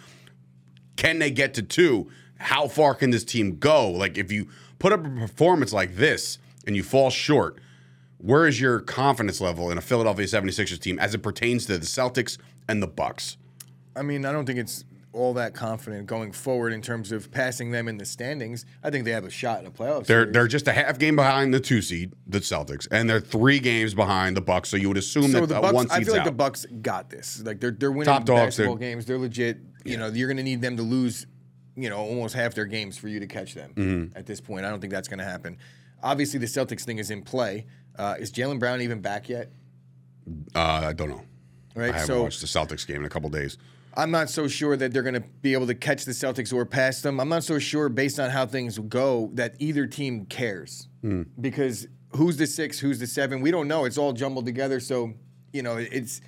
Can 0.97 1.18
they 1.18 1.30
get 1.30 1.52
to 1.54 1.62
two? 1.62 2.11
How 2.38 2.69
far 2.69 2.95
can 2.95 3.11
this 3.11 3.25
team 3.25 3.59
go? 3.59 3.88
Like 3.90 4.19
if 4.19 4.31
you 4.31 4.49
put 4.78 4.93
up 4.93 5.05
a 5.07 5.09
performance 5.09 5.73
like 5.73 5.97
this 5.97 6.38
and 6.66 6.76
you 6.76 6.83
fall 6.83 7.11
short, 7.11 7.59
where 8.19 8.47
is 8.47 8.61
your 8.61 8.81
confidence 8.81 9.40
level 9.40 9.71
in 9.71 9.78
a 9.78 9.83
Philadelphia 9.83 10.26
76ers 10.26 10.78
team 10.81 10.99
as 10.99 11.14
it 11.14 11.19
pertains 11.19 11.66
to 11.66 11.78
the 11.78 11.87
Celtics 11.87 12.38
and 12.69 12.83
the 12.83 12.87
Bucks? 12.87 13.37
I 13.95 14.02
mean, 14.02 14.25
I 14.26 14.33
don't 14.33 14.45
think 14.47 14.59
it's 14.59 14.85
all 15.12 15.33
that 15.33 15.55
confident 15.55 16.07
going 16.07 16.31
forward 16.31 16.75
in 16.75 16.83
terms 16.83 17.11
of 17.11 17.31
passing 17.31 17.71
them 17.71 17.88
in 17.88 17.97
the 17.97 18.05
standings. 18.05 18.66
I 18.85 18.90
think 18.90 19.07
they 19.07 19.12
have 19.12 19.25
a 19.25 19.31
shot 19.31 19.61
in 19.61 19.66
a 19.66 19.71
playoff. 19.71 20.05
They're 20.05 20.25
series. 20.25 20.33
they're 20.35 20.47
just 20.49 20.69
a 20.69 20.73
half 20.75 20.99
game 20.99 21.16
behind 21.16 21.55
the 21.55 21.61
two 21.61 21.81
seed, 21.81 22.12
the 22.26 22.40
Celtics, 22.40 22.87
and 22.90 23.09
they're 23.09 23.21
three 23.21 23.59
games 23.59 23.95
behind 23.95 24.37
the 24.37 24.43
Bucks. 24.43 24.69
So 24.69 24.76
you 24.76 24.88
would 24.88 24.99
assume 24.99 25.31
so 25.33 25.40
that 25.40 25.47
the 25.55 25.61
Bucks. 25.61 25.73
one 25.73 25.90
I 25.90 26.05
feel 26.05 26.12
like 26.12 26.21
out. 26.21 26.26
the 26.26 26.33
Bucks 26.33 26.66
got 26.83 27.09
this. 27.09 27.43
Like 27.43 27.60
they're 27.60 27.71
they're 27.71 27.91
winning 27.91 28.04
Top 28.04 28.26
dogs, 28.26 28.56
basketball 28.58 28.76
they're- 28.76 28.89
games. 28.91 29.06
They're 29.06 29.17
legit. 29.19 29.58
You 29.87 29.97
know, 29.97 30.08
you're 30.08 30.28
going 30.28 30.37
to 30.39 30.43
need 30.43 30.60
them 30.60 30.76
to 30.76 30.82
lose. 30.82 31.26
You 31.76 31.91
know, 31.91 31.99
almost 31.99 32.34
half 32.34 32.54
their 32.54 32.65
games 32.65 32.97
for 32.97 33.08
you 33.08 33.21
to 33.21 33.26
catch 33.26 33.54
them 33.54 33.73
Mm-hmm. 33.76 34.17
at 34.19 34.25
this 34.26 34.41
point. 34.41 34.65
I 34.65 34.71
don't 34.71 34.80
think 34.80 34.93
that's 34.93 35.08
going 35.08 35.19
to 35.19 35.25
happen. 35.25 35.58
Obviously, 36.02 36.39
the 36.41 36.47
Celtics 36.47 36.82
thing 36.84 36.99
is 36.99 37.10
in 37.10 37.23
play. 37.23 37.67
Uh, 37.99 38.15
is 38.19 38.32
Jaylen 38.32 38.58
Brown 38.58 38.80
even 38.80 39.00
back 39.00 39.28
yet? 39.28 39.50
uh, 40.54 40.58
I 40.60 40.93
don't 40.93 41.08
know. 41.10 41.23
Right. 41.75 41.91
I 41.91 41.99
haven't 41.99 42.06
so 42.06 42.23
watched 42.23 42.41
the 42.41 42.47
Celtics 42.47 42.86
game 42.86 42.97
in 42.97 43.04
a 43.04 43.08
couple 43.08 43.28
days. 43.30 43.58
I'm 43.99 44.10
not 44.10 44.28
so 44.28 44.47
sure 44.49 44.76
that 44.76 44.93
they're 44.93 45.02
going 45.02 45.15
to 45.15 45.25
be 45.43 45.52
able 45.54 45.67
to 45.69 45.75
catch 45.75 46.04
the 46.04 46.12
Celtics 46.12 46.52
or 46.52 46.67
pass 46.67 47.00
them. 47.00 47.19
I'm 47.21 47.28
not 47.30 47.45
so 47.45 47.58
sure, 47.58 47.89
based 47.89 48.19
on 48.21 48.30
how 48.30 48.45
things 48.47 48.78
go, 48.78 49.30
that 49.34 49.54
either 49.58 49.86
team 49.86 50.26
cares. 50.26 50.89
Because 51.41 51.86
who's 52.17 52.36
the 52.36 52.47
six, 52.47 52.78
who's 52.78 52.99
the 52.99 53.06
seven, 53.06 53.41
we 53.41 53.50
don't 53.50 53.69
know. 53.69 53.84
It's 53.84 53.97
all 53.97 54.12
jumbled 54.12 54.45
together. 54.45 54.80
So, 54.80 55.15
you 55.52 55.62
know, 55.62 55.76
it's 55.76 56.21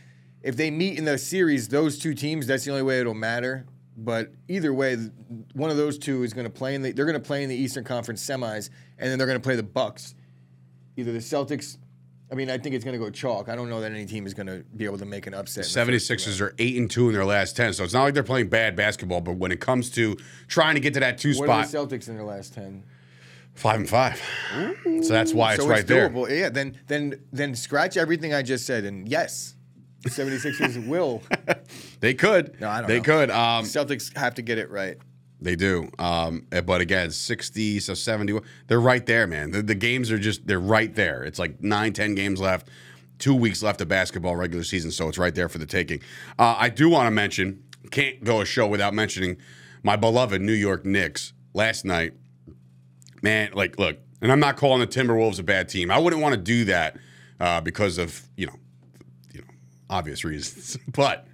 if 0.43 0.57
they 0.57 0.71
meet 0.71 0.97
in 0.99 1.05
the 1.05 1.19
series, 1.19 1.69
those 1.69 1.99
two 1.99 2.15
teams, 2.15 2.47
that's 2.47 2.65
the 2.65 2.71
only 2.71 2.83
way 2.85 3.01
it'll 3.01 3.13
matter. 3.15 3.67
But 4.01 4.33
either 4.47 4.73
way, 4.73 4.97
one 5.55 5.71
of 5.71 5.77
those 5.77 5.99
two 5.99 6.23
is 6.23 6.33
going 6.33 6.45
to 6.47 6.51
play 6.51 6.77
in 6.77 6.83
the. 6.83 6.93
They're 6.93 7.05
going 7.05 7.21
to 7.21 7.27
play 7.27 7.43
in 7.43 7.49
the 7.49 7.57
Eastern 7.57 7.83
Conference 7.83 8.25
semis, 8.25 8.71
and 8.97 9.11
then 9.11 9.19
they're 9.19 9.27
going 9.27 9.39
to 9.39 9.43
play 9.43 9.57
the 9.57 9.63
Bucks. 9.65 10.15
Either 10.97 11.13
the 11.13 11.19
Celtics. 11.19 11.79
I 12.31 12.35
mean, 12.35 12.51
I 12.51 12.59
think 12.59 12.75
it's 12.75 12.85
going 12.85 12.99
to 12.99 13.05
go 13.05 13.11
chalk. 13.11 13.49
I 13.49 13.57
don't 13.57 13.71
know 13.71 13.81
that 13.81 13.91
any 13.91 14.05
team 14.05 14.27
is 14.27 14.35
going 14.35 14.47
to 14.49 14.63
be 14.77 14.85
able 14.85 14.99
to 14.99 15.07
make 15.07 15.27
an 15.27 15.33
upset. 15.35 15.65
the 15.65 15.71
76ers 15.71 16.41
are 16.43 16.55
8 16.59 16.77
and 16.77 16.91
2 16.91 17.09
in 17.09 17.15
their 17.15 17.25
last 17.25 17.57
10. 17.57 17.73
So 17.73 17.85
it's 17.85 17.95
not 17.95 18.03
like 18.03 18.13
they're 18.13 18.23
playing 18.23 18.49
bad 18.51 18.77
basketball, 18.77 19.23
but 19.23 19.37
when 19.37 19.51
it 19.51 19.61
comes 19.61 19.89
to 19.93 20.15
trying 20.47 20.75
to 20.75 20.81
get 20.81 20.93
to 20.95 21.01
that 21.01 21.17
two 21.17 21.31
What 21.31 21.49
are 21.49 21.65
spot, 21.65 21.89
the 21.89 21.97
Celtics 21.97 22.09
in 22.09 22.17
their 22.17 22.25
last 22.25 22.53
ten? 22.55 22.85
5 23.55 23.77
and 23.81 23.89
5. 23.89 24.23
So 25.03 25.13
that's 25.13 25.33
why 25.35 25.55
it's 25.55 25.63
so 25.63 25.69
right 25.69 25.81
it's 25.81 25.89
there. 25.89 26.13
Yeah, 26.31 26.51
then 26.51 26.79
then 26.87 27.21
then 27.33 27.57
scratch 27.57 27.97
everything 27.97 28.33
I 28.33 28.43
just 28.43 28.67
said 28.67 28.85
and 28.85 29.09
yes, 29.09 29.57
76ers 30.05 30.87
will. 30.87 31.23
They 32.01 32.15
could. 32.15 32.61
No, 32.61 32.69
I 32.69 32.81
don't 32.81 32.89
They 32.89 32.99
know. 32.99 33.03
could. 33.05 33.31
Um, 33.31 33.65
Celtics 33.65 34.17
have 34.17 34.35
to 34.37 34.43
get 34.43 34.57
it 34.59 34.71
right. 34.71 34.97
They 35.41 35.57
do. 35.57 35.91
Um, 35.99 36.47
eh, 36.53 36.61
but 36.61 36.81
again, 36.81 37.11
60, 37.11 37.81
so 37.81 37.95
70. 37.95 38.39
They're 38.69 38.81
right 38.81 39.05
there, 39.05 39.27
man. 39.27 39.51
The, 39.51 39.63
the 39.63 39.75
games 39.75 40.13
are 40.13 40.19
just, 40.19 40.47
they're 40.47 40.61
right 40.61 40.95
there. 40.95 41.25
It's 41.25 41.39
like 41.41 41.61
nine, 41.61 41.93
10 41.93 42.15
games 42.15 42.41
left, 42.41 42.69
two 43.19 43.35
weeks 43.35 43.63
left 43.65 43.81
of 43.81 43.89
basketball 43.89 44.37
regular 44.37 44.63
season. 44.63 44.93
So 44.93 45.09
it's 45.09 45.19
right 45.19 45.35
there 45.35 45.49
for 45.49 45.59
the 45.59 45.67
taking. 45.67 46.01
Uh, 46.39 46.55
I 46.57 46.69
do 46.69 46.89
want 46.89 47.07
to 47.09 47.11
mention, 47.11 47.65
can't 47.91 48.23
go 48.23 48.41
a 48.41 48.45
show 48.45 48.67
without 48.69 48.95
mentioning 48.95 49.37
my 49.83 49.97
beloved 49.97 50.41
New 50.41 50.53
York 50.53 50.85
Knicks 50.85 51.33
last 51.55 51.85
night. 51.85 52.15
Man, 53.23 53.51
like, 53.55 53.77
look, 53.79 53.99
and 54.23 54.31
I'm 54.31 54.41
not 54.41 54.57
calling 54.57 54.81
the 54.81 54.87
Timberwolves 54.87 55.41
a 55.41 55.43
bad 55.43 55.69
team. 55.69 55.91
I 55.91 55.99
wouldn't 55.99 56.23
want 56.23 56.35
to 56.35 56.41
do 56.41 56.65
that 56.67 56.97
uh, 57.41 57.61
because 57.61 57.99
of, 57.99 58.23
you 58.37 58.47
know, 58.47 58.55
obvious 59.91 60.25
reasons. 60.25 60.79
But 60.93 61.27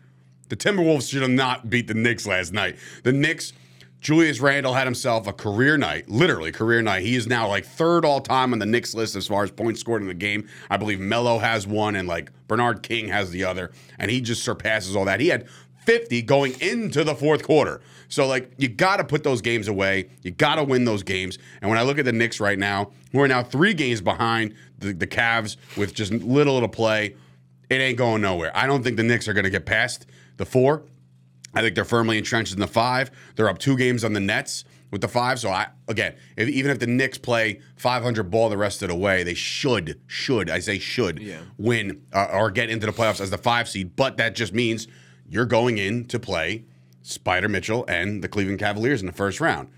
the 0.48 0.56
Timberwolves 0.56 1.08
should 1.10 1.22
have 1.22 1.30
not 1.30 1.70
beat 1.70 1.86
the 1.88 1.94
Knicks 1.94 2.26
last 2.26 2.52
night. 2.52 2.76
The 3.02 3.12
Knicks, 3.12 3.52
Julius 4.00 4.40
Randle 4.40 4.74
had 4.74 4.86
himself 4.86 5.26
a 5.26 5.32
career 5.32 5.78
night, 5.78 6.08
literally 6.08 6.52
career 6.52 6.82
night. 6.82 7.02
He 7.02 7.14
is 7.14 7.26
now 7.26 7.48
like 7.48 7.64
third 7.64 8.04
all 8.04 8.20
time 8.20 8.52
on 8.52 8.58
the 8.58 8.66
Knicks 8.66 8.94
list 8.94 9.16
as 9.16 9.26
far 9.26 9.42
as 9.44 9.50
points 9.50 9.80
scored 9.80 10.02
in 10.02 10.08
the 10.08 10.14
game. 10.14 10.46
I 10.68 10.76
believe 10.76 11.00
Melo 11.00 11.38
has 11.38 11.66
one 11.66 11.96
and 11.96 12.06
like 12.06 12.30
Bernard 12.46 12.82
King 12.82 13.08
has 13.08 13.30
the 13.30 13.44
other, 13.44 13.72
and 13.98 14.10
he 14.10 14.20
just 14.20 14.44
surpasses 14.44 14.94
all 14.94 15.06
that. 15.06 15.20
He 15.20 15.28
had 15.28 15.48
50 15.84 16.22
going 16.22 16.58
into 16.60 17.04
the 17.04 17.14
fourth 17.14 17.42
quarter. 17.44 17.80
So 18.08 18.26
like 18.26 18.52
you 18.58 18.68
got 18.68 18.98
to 18.98 19.04
put 19.04 19.22
those 19.24 19.40
games 19.40 19.68
away. 19.68 20.10
You 20.22 20.30
got 20.30 20.56
to 20.56 20.64
win 20.64 20.84
those 20.84 21.02
games. 21.02 21.38
And 21.60 21.70
when 21.70 21.78
I 21.78 21.82
look 21.82 21.98
at 21.98 22.04
the 22.04 22.12
Knicks 22.12 22.40
right 22.40 22.58
now, 22.58 22.92
we're 23.12 23.26
now 23.26 23.42
three 23.42 23.74
games 23.74 24.00
behind 24.00 24.54
the, 24.78 24.92
the 24.92 25.06
Cavs 25.06 25.56
with 25.76 25.94
just 25.94 26.12
little 26.12 26.60
to 26.60 26.68
play, 26.68 27.16
it 27.70 27.74
ain't 27.76 27.98
going 27.98 28.22
nowhere. 28.22 28.50
I 28.56 28.66
don't 28.66 28.82
think 28.82 28.96
the 28.96 29.02
Knicks 29.02 29.26
are 29.28 29.32
going 29.32 29.44
to 29.44 29.50
get 29.50 29.66
past 29.66 30.06
the 30.36 30.44
four. 30.46 30.82
I 31.54 31.60
think 31.62 31.74
they're 31.74 31.84
firmly 31.84 32.18
entrenched 32.18 32.52
in 32.52 32.60
the 32.60 32.66
five. 32.66 33.10
They're 33.36 33.48
up 33.48 33.58
two 33.58 33.76
games 33.76 34.02
on 34.04 34.12
the 34.12 34.20
Nets 34.20 34.64
with 34.90 35.00
the 35.00 35.08
five. 35.08 35.38
So 35.38 35.50
I 35.50 35.68
again, 35.88 36.14
if, 36.36 36.48
even 36.48 36.70
if 36.72 36.78
the 36.80 36.86
Knicks 36.88 37.16
play 37.18 37.60
500 37.76 38.24
ball 38.24 38.48
the 38.48 38.56
rest 38.56 38.82
of 38.82 38.88
the 38.88 38.94
way, 38.96 39.22
they 39.22 39.34
should 39.34 40.00
should 40.06 40.50
I 40.50 40.58
say 40.58 40.78
should 40.78 41.20
Yeah. 41.20 41.40
win 41.58 42.02
uh, 42.12 42.28
or 42.32 42.50
get 42.50 42.70
into 42.70 42.86
the 42.86 42.92
playoffs 42.92 43.20
as 43.20 43.30
the 43.30 43.38
five 43.38 43.68
seed. 43.68 43.94
But 43.96 44.16
that 44.16 44.34
just 44.34 44.52
means 44.52 44.88
you're 45.28 45.46
going 45.46 45.78
in 45.78 46.04
to 46.06 46.18
play 46.18 46.64
Spida 47.04 47.48
Mitchell 47.48 47.84
and 47.88 48.22
the 48.22 48.28
Cleveland 48.28 48.58
Cavaliers 48.58 49.00
in 49.00 49.06
the 49.06 49.12
first 49.12 49.40
round. 49.40 49.68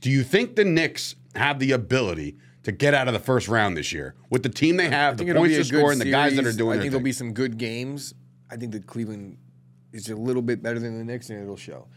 Do 0.00 0.10
you 0.10 0.22
think 0.24 0.56
the 0.56 0.64
Knicks 0.64 1.14
have 1.36 1.58
the 1.58 1.72
ability 1.72 2.36
to 2.64 2.72
get 2.72 2.94
out 2.94 3.08
of 3.08 3.14
the 3.14 3.20
first 3.20 3.48
round 3.48 3.76
this 3.76 3.92
year 3.92 4.14
with 4.30 4.42
the 4.42 4.48
team 4.48 4.76
they 4.76 4.88
have, 4.88 5.16
the 5.16 5.24
points 5.24 5.48
be 5.48 5.48
to 5.48 5.54
a 5.54 5.58
good 5.58 5.66
score, 5.66 5.92
and 5.92 6.00
the 6.00 6.10
guys 6.10 6.36
that 6.36 6.46
are 6.46 6.52
doing 6.52 6.78
I 6.78 6.82
think 6.82 6.90
there'll 6.90 7.00
thing? 7.00 7.04
be 7.04 7.12
some 7.12 7.32
good 7.32 7.58
games. 7.58 8.14
I 8.50 8.56
think 8.56 8.72
that 8.72 8.86
Cleveland 8.86 9.38
is 9.92 10.08
a 10.08 10.16
little 10.16 10.42
bit 10.42 10.62
better 10.62 10.78
than 10.78 10.98
the 10.98 11.04
Knicks, 11.04 11.30
and 11.30 11.42
it'll 11.42 11.56
show. 11.56 11.88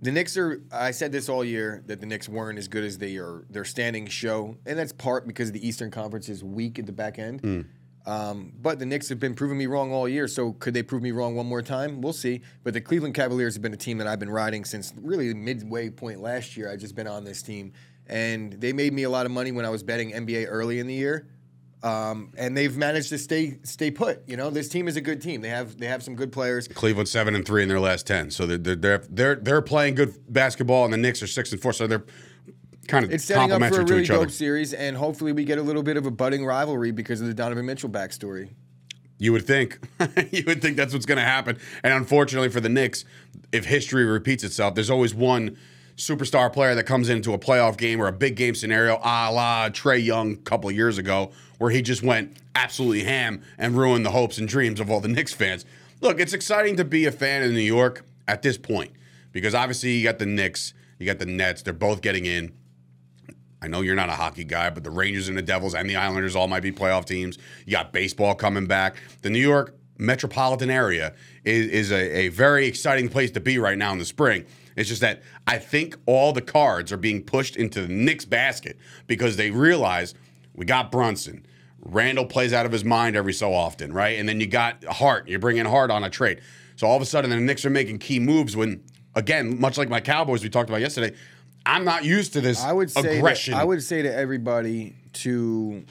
The 0.00 0.12
Knicks 0.12 0.36
are. 0.36 0.62
I 0.70 0.92
said 0.92 1.12
this 1.12 1.28
all 1.28 1.44
year 1.44 1.82
that 1.86 2.00
the 2.00 2.06
Knicks 2.06 2.28
weren't 2.28 2.58
as 2.58 2.68
good 2.68 2.84
as 2.84 2.98
they 2.98 3.16
are. 3.16 3.44
Their 3.50 3.64
standings 3.64 4.12
show, 4.12 4.56
and 4.64 4.78
that's 4.78 4.92
part 4.92 5.26
because 5.26 5.50
the 5.52 5.66
Eastern 5.66 5.90
Conference 5.90 6.28
is 6.28 6.44
weak 6.44 6.78
at 6.78 6.86
the 6.86 6.92
back 6.92 7.18
end. 7.18 7.40
Hmm. 7.40 7.60
Um, 8.06 8.52
but 8.62 8.78
the 8.78 8.86
Knicks 8.86 9.10
have 9.10 9.20
been 9.20 9.34
proving 9.34 9.58
me 9.58 9.66
wrong 9.66 9.92
all 9.92 10.08
year. 10.08 10.28
So 10.28 10.52
could 10.52 10.72
they 10.72 10.82
prove 10.82 11.02
me 11.02 11.10
wrong 11.10 11.36
one 11.36 11.44
more 11.46 11.60
time? 11.60 12.00
We'll 12.00 12.14
see. 12.14 12.40
But 12.64 12.72
the 12.72 12.80
Cleveland 12.80 13.14
Cavaliers 13.14 13.54
have 13.54 13.62
been 13.62 13.74
a 13.74 13.78
team 13.78 13.98
that 13.98 14.06
I've 14.06 14.18
been 14.18 14.30
riding 14.30 14.64
since 14.64 14.94
really 14.96 15.34
midway 15.34 15.90
point 15.90 16.22
last 16.22 16.56
year. 16.56 16.72
I've 16.72 16.78
just 16.78 16.94
been 16.94 17.06
on 17.06 17.24
this 17.24 17.42
team, 17.42 17.72
and 18.08 18.52
they 18.54 18.72
made 18.72 18.92
me 18.92 19.02
a 19.04 19.10
lot 19.10 19.26
of 19.26 19.32
money 19.32 19.52
when 19.52 19.64
I 19.64 19.70
was 19.70 19.82
betting 19.82 20.12
NBA 20.12 20.46
early 20.48 20.78
in 20.78 20.86
the 20.86 20.94
year. 20.94 21.28
Um, 21.82 22.32
and 22.36 22.56
they've 22.56 22.76
managed 22.76 23.10
to 23.10 23.18
stay 23.18 23.58
stay 23.62 23.92
put. 23.92 24.28
You 24.28 24.36
know, 24.36 24.50
this 24.50 24.68
team 24.68 24.88
is 24.88 24.96
a 24.96 25.00
good 25.00 25.22
team. 25.22 25.42
They 25.42 25.50
have 25.50 25.78
they 25.78 25.86
have 25.86 26.02
some 26.02 26.16
good 26.16 26.32
players. 26.32 26.66
Cleveland 26.66 27.08
seven 27.08 27.36
and 27.36 27.46
three 27.46 27.62
in 27.62 27.68
their 27.68 27.78
last 27.78 28.04
ten, 28.06 28.30
so 28.32 28.46
they're 28.46 28.74
they're 28.74 28.98
they're 29.08 29.34
they're 29.36 29.62
playing 29.62 29.94
good 29.94 30.14
basketball, 30.28 30.84
and 30.84 30.92
the 30.92 30.96
Knicks 30.98 31.22
are 31.22 31.28
six 31.28 31.52
and 31.52 31.60
four, 31.60 31.72
so 31.72 31.86
they're 31.86 32.04
kind 32.88 33.04
of 33.04 33.12
It's 33.12 33.24
setting 33.24 33.52
up 33.52 33.60
for 33.60 33.66
a 33.80 33.84
to 33.84 33.94
really 33.94 34.02
other. 34.10 34.24
dope 34.24 34.32
series, 34.32 34.74
and 34.74 34.96
hopefully 34.96 35.30
we 35.30 35.44
get 35.44 35.58
a 35.58 35.62
little 35.62 35.84
bit 35.84 35.96
of 35.96 36.04
a 36.04 36.10
budding 36.10 36.44
rivalry 36.44 36.90
because 36.90 37.20
of 37.20 37.28
the 37.28 37.34
Donovan 37.34 37.66
Mitchell 37.66 37.90
backstory. 37.90 38.50
You 39.20 39.32
would 39.32 39.46
think, 39.46 39.78
you 40.32 40.44
would 40.46 40.60
think 40.62 40.76
that's 40.76 40.92
what's 40.92 41.06
going 41.06 41.18
to 41.18 41.24
happen, 41.24 41.58
and 41.84 41.92
unfortunately 41.92 42.48
for 42.48 42.60
the 42.60 42.68
Knicks, 42.68 43.04
if 43.52 43.66
history 43.66 44.04
repeats 44.04 44.42
itself, 44.42 44.74
there's 44.74 44.90
always 44.90 45.14
one 45.14 45.56
superstar 45.98 46.50
player 46.52 46.76
that 46.76 46.84
comes 46.84 47.08
into 47.08 47.34
a 47.34 47.38
playoff 47.38 47.76
game 47.76 48.00
or 48.00 48.06
a 48.06 48.12
big 48.12 48.36
game 48.36 48.54
scenario, 48.54 48.94
a 48.98 49.30
la 49.30 49.68
Trae 49.68 50.02
Young 50.02 50.34
a 50.34 50.36
couple 50.36 50.70
years 50.70 50.96
ago, 50.96 51.32
where 51.58 51.70
he 51.70 51.82
just 51.82 52.02
went 52.02 52.36
absolutely 52.54 53.02
ham 53.02 53.42
and 53.58 53.76
ruined 53.76 54.06
the 54.06 54.10
hopes 54.10 54.38
and 54.38 54.48
dreams 54.48 54.80
of 54.80 54.90
all 54.90 55.00
the 55.00 55.08
Knicks 55.08 55.34
fans. 55.34 55.66
Look, 56.00 56.20
it's 56.20 56.32
exciting 56.32 56.76
to 56.76 56.84
be 56.84 57.04
a 57.04 57.12
fan 57.12 57.42
in 57.42 57.52
New 57.52 57.60
York 57.60 58.04
at 58.28 58.42
this 58.42 58.56
point 58.56 58.92
because 59.32 59.54
obviously 59.54 59.90
you 59.90 60.04
got 60.04 60.20
the 60.20 60.26
Knicks, 60.26 60.72
you 60.98 61.06
got 61.06 61.18
the 61.18 61.26
Nets, 61.26 61.62
they're 61.62 61.72
both 61.72 62.00
getting 62.00 62.26
in. 62.26 62.52
I 63.60 63.66
know 63.66 63.80
you're 63.80 63.96
not 63.96 64.08
a 64.08 64.12
hockey 64.12 64.44
guy, 64.44 64.70
but 64.70 64.84
the 64.84 64.90
Rangers 64.90 65.26
and 65.26 65.36
the 65.36 65.42
Devils 65.42 65.74
and 65.74 65.90
the 65.90 65.96
Islanders 65.96 66.36
all 66.36 66.46
might 66.46 66.62
be 66.62 66.70
playoff 66.70 67.06
teams. 67.06 67.38
You 67.66 67.72
got 67.72 67.92
baseball 67.92 68.36
coming 68.36 68.66
back. 68.66 68.96
The 69.22 69.30
New 69.30 69.40
York 69.40 69.74
metropolitan 69.98 70.70
area 70.70 71.12
is, 71.44 71.66
is 71.66 71.90
a, 71.90 72.18
a 72.18 72.28
very 72.28 72.66
exciting 72.66 73.08
place 73.08 73.32
to 73.32 73.40
be 73.40 73.58
right 73.58 73.76
now 73.76 73.90
in 73.90 73.98
the 73.98 74.04
spring. 74.04 74.44
It's 74.78 74.88
just 74.88 75.00
that 75.00 75.22
I 75.46 75.58
think 75.58 75.96
all 76.06 76.32
the 76.32 76.40
cards 76.40 76.92
are 76.92 76.96
being 76.96 77.22
pushed 77.22 77.56
into 77.56 77.82
the 77.82 77.92
Knicks 77.92 78.24
basket 78.24 78.78
because 79.08 79.36
they 79.36 79.50
realize 79.50 80.14
we 80.54 80.64
got 80.64 80.92
Brunson. 80.92 81.44
Randle 81.80 82.26
plays 82.26 82.52
out 82.52 82.64
of 82.64 82.70
his 82.72 82.84
mind 82.84 83.16
every 83.16 83.32
so 83.32 83.52
often, 83.52 83.92
right? 83.92 84.18
And 84.18 84.28
then 84.28 84.40
you 84.40 84.46
got 84.46 84.84
Hart. 84.84 85.28
You're 85.28 85.40
bringing 85.40 85.64
Hart 85.64 85.90
on 85.90 86.04
a 86.04 86.10
trade. 86.10 86.40
So 86.76 86.86
all 86.86 86.94
of 86.94 87.02
a 87.02 87.06
sudden, 87.06 87.30
the 87.30 87.36
Knicks 87.36 87.64
are 87.64 87.70
making 87.70 87.98
key 87.98 88.20
moves 88.20 88.56
when, 88.56 88.82
again, 89.16 89.60
much 89.60 89.78
like 89.78 89.88
my 89.88 90.00
Cowboys 90.00 90.44
we 90.44 90.48
talked 90.48 90.70
about 90.70 90.80
yesterday, 90.80 91.16
I'm 91.66 91.84
not 91.84 92.04
used 92.04 92.32
to 92.34 92.40
this 92.40 92.62
I 92.62 92.72
would 92.72 92.90
say 92.90 93.18
aggression. 93.18 93.54
To, 93.54 93.60
I 93.60 93.64
would 93.64 93.82
say 93.82 94.02
to 94.02 94.14
everybody 94.14 94.94
to 95.14 95.84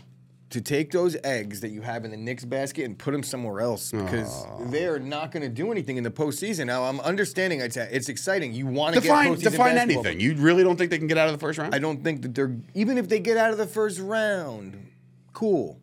to 0.50 0.62
take 0.62 0.92
those 0.92 1.18
eggs 1.26 1.60
that 1.60 1.72
you 1.72 1.82
have 1.82 2.06
in 2.06 2.12
the 2.12 2.18
Knicks 2.18 2.46
basket 2.46 2.86
and 2.86 2.98
put 2.98 3.12
them 3.12 3.24
somewhere 3.24 3.60
else 3.60 3.92
because 3.92 4.46
they're 4.68 5.00
not 5.00 5.32
going 5.32 5.44
to 5.44 5.50
do 5.50 5.72
anything 5.72 5.98
in 5.98 6.04
the 6.04 6.12
postseason. 6.12 6.68
Now 6.68 6.86
I'm 6.86 7.00
understanding 7.02 7.60
it's 7.60 7.76
it's 7.76 8.08
exciting. 8.08 8.54
You 8.54 8.66
want 8.66 8.96
to 8.96 9.02
define 9.02 9.34
get 9.34 9.44
define 9.44 9.76
basketball, 9.76 10.08
anything. 10.08 10.20
You 10.22 10.36
really 10.36 10.64
don't 10.64 10.78
think 10.78 10.90
they 10.90 10.98
can 10.98 11.08
get 11.08 11.18
out 11.18 11.28
of 11.28 11.34
the 11.34 11.40
first 11.40 11.60
round? 11.60 11.76
I 11.76 11.80
don't 11.80 12.04
think 12.04 12.22
that 12.22 12.34
they're 12.34 12.56
even 12.74 12.98
if 12.98 13.10
they 13.10 13.20
get 13.20 13.36
out 13.36 13.52
of 13.52 13.58
the 13.58 13.68
first 13.68 14.00
round, 14.00 14.90
cool. 15.34 15.80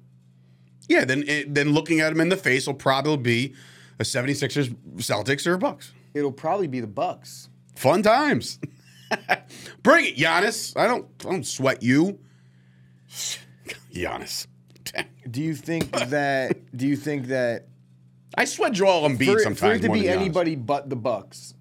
yeah, 0.88 1.04
then 1.04 1.24
it, 1.26 1.54
then 1.54 1.72
looking 1.72 2.00
at 2.00 2.08
them 2.08 2.20
in 2.20 2.30
the 2.30 2.36
face 2.36 2.66
will 2.66 2.74
probably 2.74 3.16
be 3.18 3.54
a 3.98 4.02
76ers, 4.02 4.74
Celtics, 4.96 5.46
or 5.46 5.54
a 5.54 5.58
Bucks. 5.58 5.92
It'll 6.14 6.32
probably 6.32 6.66
be 6.68 6.80
the 6.80 6.86
Bucks. 6.86 7.48
Fun 7.76 8.02
times. 8.02 8.58
Bring 9.82 10.06
it, 10.06 10.16
Giannis. 10.16 10.74
I 10.74 10.86
don't 10.86 11.06
I 11.20 11.30
don't 11.30 11.46
sweat 11.46 11.82
you. 11.82 12.18
Giannis. 13.92 14.46
Do 15.30 15.40
you 15.42 15.54
think 15.54 15.90
that? 15.92 16.76
do 16.76 16.86
you 16.86 16.96
think 16.96 17.26
that 17.28 17.68
I 18.36 18.44
sweat 18.44 18.72
Joel 18.72 19.08
Embiid 19.08 19.32
for, 19.34 19.38
sometimes 19.40 19.58
for 19.60 19.72
it 19.72 19.82
to 19.82 19.92
be 19.92 20.08
anybody 20.08 20.56
but 20.56 20.90
the 20.90 20.96
Bucks, 20.96 21.54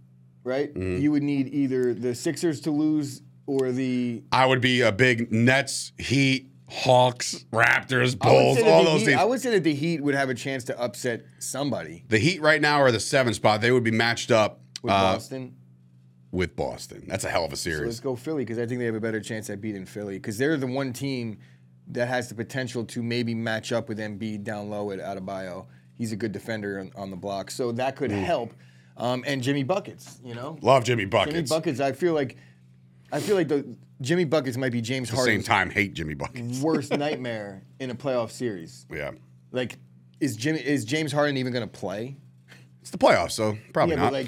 right? 0.44 0.74
Mm-hmm. 0.74 1.02
You 1.02 1.12
would 1.12 1.24
need 1.24 1.48
either 1.54 1.94
the 1.94 2.16
Sixers 2.16 2.62
to 2.62 2.72
lose 2.72 3.22
or 3.46 3.72
the 3.72 4.24
I 4.32 4.46
would 4.46 4.62
be 4.62 4.82
a 4.82 4.92
big 4.92 5.32
Nets, 5.32 5.92
Heat, 5.98 6.50
Hawks, 6.70 7.46
Raptors, 7.52 8.18
Bulls, 8.18 8.60
all 8.64 8.84
those 8.84 9.02
Heat- 9.02 9.08
teams. 9.08 9.20
I 9.22 9.24
would 9.26 9.40
say 9.42 9.52
that 9.52 9.64
the 9.64 9.74
Heat 9.76 10.02
would 10.02 10.16
have 10.16 10.30
a 10.30 10.34
chance 10.34 10.64
to 10.66 10.80
upset 10.82 11.24
somebody 11.40 12.04
the 12.10 12.18
Heat 12.20 12.42
right 12.42 12.62
now 12.62 12.82
are 12.82 12.92
the 12.92 13.00
seven 13.00 13.34
spot. 13.34 13.62
They 13.62 13.72
would 13.72 13.84
be 13.84 13.92
matched 13.92 14.32
up 14.32 14.60
with 14.82 14.92
uh, 14.94 15.14
Boston. 15.14 15.56
with 16.32 16.56
Boston. 16.56 17.04
That's 17.08 17.24
a 17.24 17.30
hell 17.30 17.46
of 17.46 17.54
a 17.54 17.56
So 17.56 17.70
series. 17.70 17.86
let's 17.86 18.00
go 18.00 18.16
Philly 18.16 18.44
because 18.44 18.58
I 18.60 18.66
think 18.66 18.80
they 18.80 18.86
have 18.86 18.96
a 18.96 19.00
better 19.00 19.22
chance 19.22 19.50
at 19.50 19.62
beating 19.62 19.86
Philly 19.86 20.16
because 20.18 20.38
they're 20.38 20.58
the 20.58 20.68
one 20.68 20.92
team 20.92 21.38
that 21.88 22.08
has 22.08 22.30
the 22.30 22.36
potential 22.36 22.86
to 22.86 23.04
maybe 23.04 23.36
match 23.36 23.72
up 23.72 23.90
with 23.90 24.00
Embiid 24.00 24.44
down 24.44 24.70
low 24.70 24.92
at 24.92 25.00
Adebayo. 25.00 25.66
He's 25.96 26.12
a 26.12 26.16
good 26.16 26.32
defender 26.32 26.80
on, 26.80 26.92
on 26.96 27.10
the 27.10 27.16
block, 27.16 27.52
so 27.52 27.72
that 27.74 27.96
could 27.96 28.12
help. 28.12 28.54
Um, 28.98 29.24
and 29.26 29.42
Jimmy 29.42 29.64
buckets, 29.64 30.20
you 30.24 30.36
know, 30.36 30.58
Love 30.62 30.84
Jimmy 30.84 31.06
Buckets. 31.06 31.36
Jimmy 31.36 31.48
buckets. 31.48 31.80
I 31.80 31.92
feel 31.94 32.14
like, 32.14 32.38
I 33.12 33.20
feel 33.20 33.36
like 33.36 33.48
the 33.48 33.76
Jimmy 34.02 34.26
buckets 34.26 34.58
might 34.58 34.72
be 34.72 34.82
James 34.82 35.10
At 35.10 35.16
the 35.16 35.24
same 35.24 35.44
time, 35.44 35.70
hate 35.70 35.94
Jimmy 35.94 36.14
Buckets. 36.14 36.62
worst 36.62 36.92
nightmare 36.98 37.64
in 37.80 37.90
a 37.90 37.96
playoff 37.96 38.32
series. 38.32 38.86
Yeah. 38.92 39.12
Like, 39.52 39.78
is 40.20 40.36
Jimmy 40.36 40.60
is 40.60 40.86
James 40.86 41.12
Harden 41.12 41.38
even 41.38 41.54
going 41.54 41.68
to 41.68 41.80
play? 41.80 42.18
It's 42.82 42.92
the 42.92 42.98
playoffs, 42.98 43.32
so 43.32 43.58
probably 43.72 43.96
yeah, 43.96 44.02
not. 44.04 44.14
like, 44.14 44.28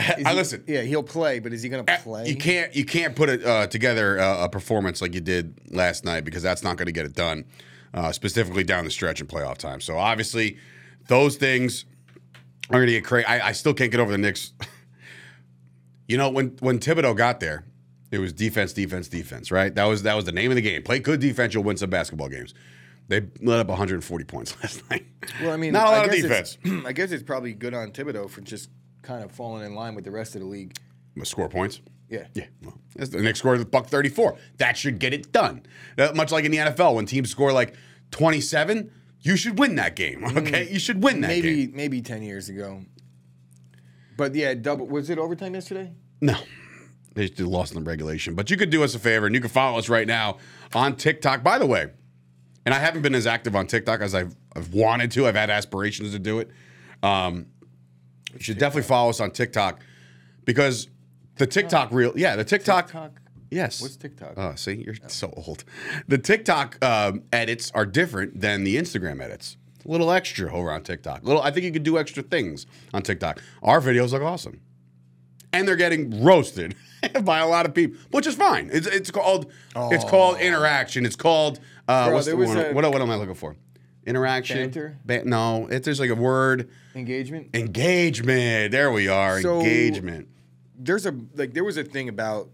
I 0.00 0.30
he- 0.30 0.36
listen. 0.36 0.64
Yeah, 0.66 0.82
he'll 0.82 1.02
play, 1.02 1.38
but 1.38 1.52
is 1.52 1.62
he 1.62 1.68
going 1.68 1.84
to 1.84 1.98
play? 1.98 2.28
You 2.28 2.36
can't 2.36 2.74
you 2.74 2.84
can't 2.84 3.14
put 3.14 3.28
it 3.28 3.44
uh, 3.44 3.66
together 3.66 4.18
uh, 4.18 4.44
a 4.44 4.48
performance 4.48 5.02
like 5.02 5.14
you 5.14 5.20
did 5.20 5.58
last 5.70 6.04
night 6.04 6.24
because 6.24 6.42
that's 6.42 6.62
not 6.62 6.76
going 6.76 6.86
to 6.86 6.92
get 6.92 7.06
it 7.06 7.14
done, 7.14 7.44
uh, 7.94 8.12
specifically 8.12 8.64
down 8.64 8.84
the 8.84 8.90
stretch 8.90 9.20
in 9.20 9.26
playoff 9.26 9.58
time. 9.58 9.80
So 9.80 9.98
obviously, 9.98 10.58
those 11.08 11.36
things 11.36 11.84
are 12.70 12.78
going 12.78 12.86
to 12.86 12.92
get 12.92 13.04
crazy. 13.04 13.26
I, 13.26 13.48
I 13.48 13.52
still 13.52 13.74
can't 13.74 13.90
get 13.90 14.00
over 14.00 14.12
the 14.12 14.18
Knicks. 14.18 14.52
you 16.08 16.16
know, 16.16 16.30
when 16.30 16.56
when 16.60 16.78
Thibodeau 16.78 17.16
got 17.16 17.40
there, 17.40 17.64
it 18.10 18.18
was 18.18 18.32
defense, 18.32 18.72
defense, 18.72 19.08
defense. 19.08 19.50
Right? 19.50 19.74
That 19.74 19.84
was 19.84 20.02
that 20.04 20.14
was 20.14 20.24
the 20.24 20.32
name 20.32 20.50
of 20.50 20.56
the 20.56 20.62
game. 20.62 20.82
Play 20.82 20.98
good 21.00 21.20
defense, 21.20 21.54
you'll 21.54 21.64
win 21.64 21.76
some 21.76 21.90
basketball 21.90 22.28
games. 22.28 22.54
They 23.08 23.22
let 23.42 23.58
up 23.58 23.66
140 23.66 24.24
points 24.24 24.56
last 24.62 24.88
night. 24.88 25.04
Well, 25.42 25.52
I 25.52 25.56
mean, 25.56 25.72
not 25.72 25.88
a 25.88 25.90
lot 25.90 26.06
of 26.06 26.12
defense. 26.12 26.58
I 26.86 26.92
guess 26.92 27.10
it's 27.10 27.24
probably 27.24 27.54
good 27.54 27.74
on 27.74 27.90
Thibodeau 27.90 28.30
for 28.30 28.40
just 28.40 28.70
kind 29.10 29.24
of 29.24 29.32
falling 29.32 29.66
in 29.66 29.74
line 29.74 29.96
with 29.96 30.04
the 30.04 30.10
rest 30.12 30.36
of 30.36 30.40
the 30.40 30.46
league. 30.46 30.76
Score 31.24 31.48
points. 31.48 31.80
Yeah. 32.08 32.26
Yeah, 32.34 32.44
well, 32.62 32.78
that's 32.94 33.10
the 33.10 33.20
Knicks 33.20 33.40
scored 33.40 33.58
the 33.60 33.64
buck 33.64 33.86
34. 33.88 34.36
That 34.58 34.76
should 34.76 35.00
get 35.00 35.12
it 35.12 35.32
done. 35.32 35.62
Uh, 35.98 36.12
much 36.14 36.30
like 36.30 36.44
in 36.44 36.52
the 36.52 36.58
NFL, 36.58 36.94
when 36.94 37.06
teams 37.06 37.28
score 37.28 37.52
like 37.52 37.74
27, 38.12 38.90
you 39.22 39.36
should 39.36 39.58
win 39.58 39.74
that 39.74 39.96
game. 39.96 40.24
Okay, 40.24 40.68
you 40.70 40.78
should 40.78 41.02
win 41.02 41.20
that 41.22 41.26
Mm. 41.26 41.30
maybe 41.42 41.66
game. 41.66 41.76
maybe 41.76 42.00
ten 42.02 42.22
years 42.22 42.48
ago. 42.48 42.82
But 44.16 44.34
yeah, 44.34 44.54
double 44.54 44.86
was 44.86 45.10
it 45.10 45.18
overtime 45.18 45.54
yesterday? 45.54 45.92
No, 46.20 46.36
they 47.14 47.28
just 47.28 47.40
lost 47.40 47.74
in 47.74 47.82
the 47.82 47.88
regulation. 47.90 48.34
But 48.34 48.48
you 48.50 48.56
could 48.56 48.70
do 48.70 48.82
us 48.84 48.94
a 48.94 48.98
favor, 49.00 49.26
and 49.26 49.34
you 49.34 49.40
can 49.40 49.50
follow 49.50 49.78
us 49.78 49.88
right 49.88 50.06
now 50.06 50.38
on 50.74 50.96
TikTok. 50.96 51.42
By 51.42 51.58
the 51.58 51.66
way, 51.66 51.88
and 52.64 52.72
I 52.74 52.78
haven't 52.78 53.02
been 53.02 53.14
as 53.14 53.26
active 53.26 53.56
on 53.56 53.66
TikTok 53.66 54.00
as 54.00 54.14
I've, 54.14 54.34
I've 54.56 54.72
wanted 54.72 55.10
to. 55.12 55.26
I've 55.26 55.34
had 55.36 55.50
aspirations 55.50 56.12
to 56.12 56.18
do 56.18 56.38
it. 56.38 56.50
Um, 57.02 57.46
you 58.34 58.40
should 58.40 58.58
definitely 58.58 58.88
follow 58.88 59.10
us 59.10 59.20
on 59.20 59.30
TikTok 59.30 59.80
because 60.44 60.88
the 61.36 61.46
TikTok 61.46 61.92
reel, 61.92 62.12
yeah, 62.16 62.36
the 62.36 62.44
TikTok, 62.44 62.86
TikTok. 62.86 63.20
yes. 63.50 63.80
What's 63.80 63.96
TikTok? 63.96 64.34
Oh, 64.36 64.54
see, 64.56 64.74
you're 64.84 64.94
so 65.08 65.32
old. 65.36 65.64
The 66.08 66.18
TikTok 66.18 66.82
um, 66.84 67.22
edits 67.32 67.70
are 67.74 67.86
different 67.86 68.40
than 68.40 68.64
the 68.64 68.76
Instagram 68.76 69.22
edits. 69.22 69.56
A 69.84 69.90
little 69.90 70.10
extra 70.10 70.52
over 70.52 70.70
on 70.70 70.82
TikTok. 70.82 71.24
Little, 71.24 71.40
I 71.42 71.50
think 71.50 71.64
you 71.64 71.72
could 71.72 71.82
do 71.84 71.98
extra 71.98 72.22
things 72.22 72.66
on 72.92 73.02
TikTok. 73.02 73.40
Our 73.62 73.80
videos 73.80 74.12
look 74.12 74.22
awesome, 74.22 74.60
and 75.54 75.66
they're 75.66 75.76
getting 75.76 76.22
roasted 76.22 76.74
by 77.22 77.38
a 77.38 77.46
lot 77.46 77.64
of 77.64 77.72
people, 77.74 77.98
which 78.10 78.26
is 78.26 78.34
fine. 78.34 78.68
It's 78.72 78.86
it's 78.86 79.10
called 79.10 79.50
it's 79.74 80.04
called 80.04 80.38
interaction. 80.38 81.06
It's 81.06 81.16
called 81.16 81.60
uh, 81.88 82.06
Bro, 82.08 82.14
what's 82.14 82.26
the 82.26 82.36
was 82.36 82.54
a- 82.54 82.72
what, 82.72 82.84
what 82.92 83.00
am 83.00 83.10
I 83.10 83.14
looking 83.16 83.34
for? 83.34 83.56
Interaction. 84.06 84.56
Banter? 84.58 84.98
Ba- 85.04 85.24
no, 85.24 85.66
it, 85.68 85.84
there's 85.84 86.00
like 86.00 86.10
a 86.10 86.14
word. 86.14 86.70
Engagement. 86.94 87.50
Engagement. 87.54 88.72
There 88.72 88.90
we 88.90 89.08
are. 89.08 89.40
So- 89.40 89.60
Engagement. 89.60 90.28
There's 90.82 91.04
a 91.06 91.14
like 91.34 91.52
there 91.52 91.64
was 91.64 91.76
a 91.76 91.84
thing 91.84 92.08
about, 92.08 92.48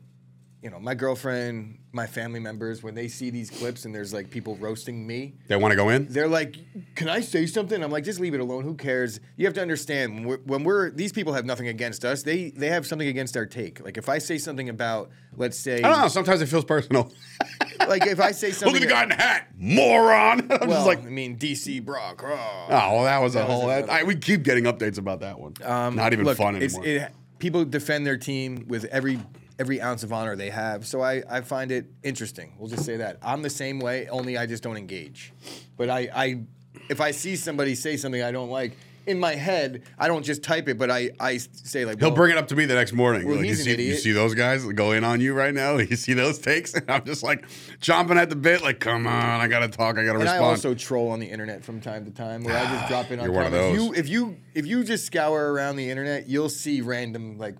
you 0.63 0.71
know, 0.71 0.81
my 0.81 0.95
girlfriend, 0.95 1.79
my 1.93 2.07
family 2.07 2.41
members 2.41 2.83
when 2.83 2.95
they 2.95 3.09
see 3.09 3.31
these 3.31 3.51
clips 3.51 3.85
and 3.85 3.95
there's 3.95 4.13
like 4.13 4.31
people 4.31 4.57
roasting 4.57 5.07
me. 5.07 5.35
They 5.49 5.57
want 5.57 5.73
to 5.73 5.77
go 5.77 5.91
in. 5.91 6.07
They're 6.09 6.27
like, 6.29 6.57
"Can 6.95 7.09
I 7.09 7.21
say 7.21 7.47
something?" 7.47 7.83
I'm 7.85 7.91
like, 7.91 8.05
"Just 8.05 8.19
leave 8.21 8.35
it 8.35 8.41
alone. 8.41 8.65
Who 8.65 8.75
cares?" 8.75 9.21
You 9.37 9.45
have 9.47 9.55
to 9.55 9.63
understand 9.63 10.15
when 10.15 10.25
we're, 10.25 10.39
when 10.39 10.65
we're 10.65 10.91
these 10.91 11.13
people 11.13 11.35
have 11.35 11.45
nothing 11.45 11.69
against 11.69 12.05
us. 12.05 12.23
They 12.23 12.51
they 12.51 12.69
have 12.69 12.87
something 12.87 13.07
against 13.07 13.37
our 13.37 13.47
take. 13.47 13.85
Like 13.85 13.97
if 13.99 14.09
I 14.09 14.19
say 14.19 14.39
something 14.39 14.69
about, 14.69 15.11
let's 15.37 15.59
say, 15.59 15.77
I 15.83 15.89
don't 15.91 16.01
know. 16.01 16.09
Sometimes 16.09 16.41
it 16.43 16.47
feels 16.47 16.65
personal. 16.65 17.13
like 17.89 18.07
if 18.07 18.19
I 18.19 18.33
say 18.33 18.51
something, 18.51 18.75
Look 18.75 18.83
at 18.83 18.89
the 18.89 18.93
guy 18.95 19.03
in 19.05 19.09
the 19.11 19.15
hat, 19.15 19.49
moron. 19.57 20.41
I'm 20.51 20.69
Well, 20.69 20.71
just 20.71 20.87
like, 20.87 21.05
I 21.05 21.11
mean, 21.11 21.37
DC 21.39 21.85
Brock. 21.85 22.23
oh. 22.27 22.67
Oh, 22.69 22.95
well, 22.95 23.05
that 23.05 23.19
was 23.23 23.35
a 23.37 23.39
That 23.39 23.49
was 23.49 23.61
whole. 23.61 23.71
another- 23.71 23.93
I, 23.93 24.03
we 24.03 24.17
keep 24.17 24.43
getting 24.43 24.65
updates 24.65 24.99
about 24.99 25.21
that 25.21 25.39
one. 25.39 25.55
Not 25.61 26.13
even 26.13 26.21
Um, 26.21 26.27
Look, 26.27 26.39
fun 26.39 26.57
anymore. 26.57 26.85
It, 26.85 27.13
people 27.39 27.65
defend 27.65 28.07
their 28.07 28.17
team 28.17 28.65
with 28.67 28.87
every 28.87 29.21
every 29.59 29.81
ounce 29.81 30.03
of 30.03 30.13
honor 30.13 30.37
they 30.37 30.51
have. 30.51 30.87
So 30.87 31.03
I, 31.03 31.23
I 31.29 31.41
find 31.41 31.71
it 31.71 31.87
interesting. 32.03 32.55
We'll 32.59 32.69
just 32.69 32.85
say 32.85 32.99
that 32.99 33.19
I'm 33.23 33.43
the 33.43 33.51
same 33.51 33.79
way. 33.79 34.09
Only 34.09 34.37
I 34.37 34.47
just 34.47 34.63
don't 34.63 34.77
engage. 34.77 35.33
But 35.77 35.91
I 35.91 36.09
I 36.15 36.41
if 36.89 37.01
I 37.01 37.11
see 37.11 37.37
somebody 37.37 37.75
say 37.75 37.97
something 37.97 38.23
I 38.23 38.33
don't 38.33 38.51
like, 38.51 38.77
in 39.07 39.21
my 39.21 39.35
head, 39.35 39.83
I 39.99 40.09
don't 40.09 40.25
just 40.25 40.43
type 40.43 40.69
it, 40.69 40.79
but 40.79 40.91
I, 40.91 41.11
I 41.21 41.37
say 41.39 41.85
like 41.85 41.99
He'll 41.99 42.09
well, 42.09 42.17
bring 42.17 42.33
it 42.33 42.39
up 42.39 42.49
to 42.49 42.57
me 42.57 42.67
the 42.67 42.75
next 42.75 42.93
morning. 42.93 43.27
Well, 43.27 43.37
like, 43.37 43.47
you, 43.47 43.55
see, 43.55 43.81
you 43.81 43.95
see 43.95 44.13
those 44.13 44.35
guys 44.35 44.65
go 44.65 44.93
in 44.93 45.05
on 45.05 45.21
you 45.21 45.33
right 45.33 45.55
now? 45.55 45.77
You 45.87 45.95
see 45.95 46.15
those 46.15 46.39
takes? 46.41 46.75
And 46.75 46.91
I'm 46.91 47.05
just 47.05 47.23
like 47.23 47.47
chomping 47.81 48.17
at 48.17 48.29
the 48.29 48.35
bit, 48.35 48.61
like, 48.61 48.81
come 48.81 49.07
on, 49.07 49.41
I 49.41 49.47
gotta 49.47 49.69
talk, 49.69 49.99
I 49.99 50.05
gotta 50.05 50.19
And 50.19 50.29
I 50.29 50.39
also 50.39 50.75
troll 50.75 51.11
on 51.11 51.21
the 51.21 51.27
internet 51.27 51.65
from 51.65 51.81
time 51.81 52.05
to 52.07 52.11
time, 52.11 52.43
where 52.43 52.57
I 52.57 52.65
just 52.65 52.89
drop 52.89 53.13
in 53.13 53.21
on 53.21 53.27
You're 53.27 53.35
one 53.35 53.47
of 53.47 53.53
those. 53.53 53.77
You, 53.77 53.95
if 53.95 54.09
you 54.09 54.37
if 54.55 54.67
you 54.67 54.83
just 54.83 55.07
scour 55.07 55.53
around 55.53 55.77
the 55.77 55.89
internet, 55.89 56.29
you'll 56.29 56.49
see 56.49 56.81
random 56.81 57.39
like 57.39 57.55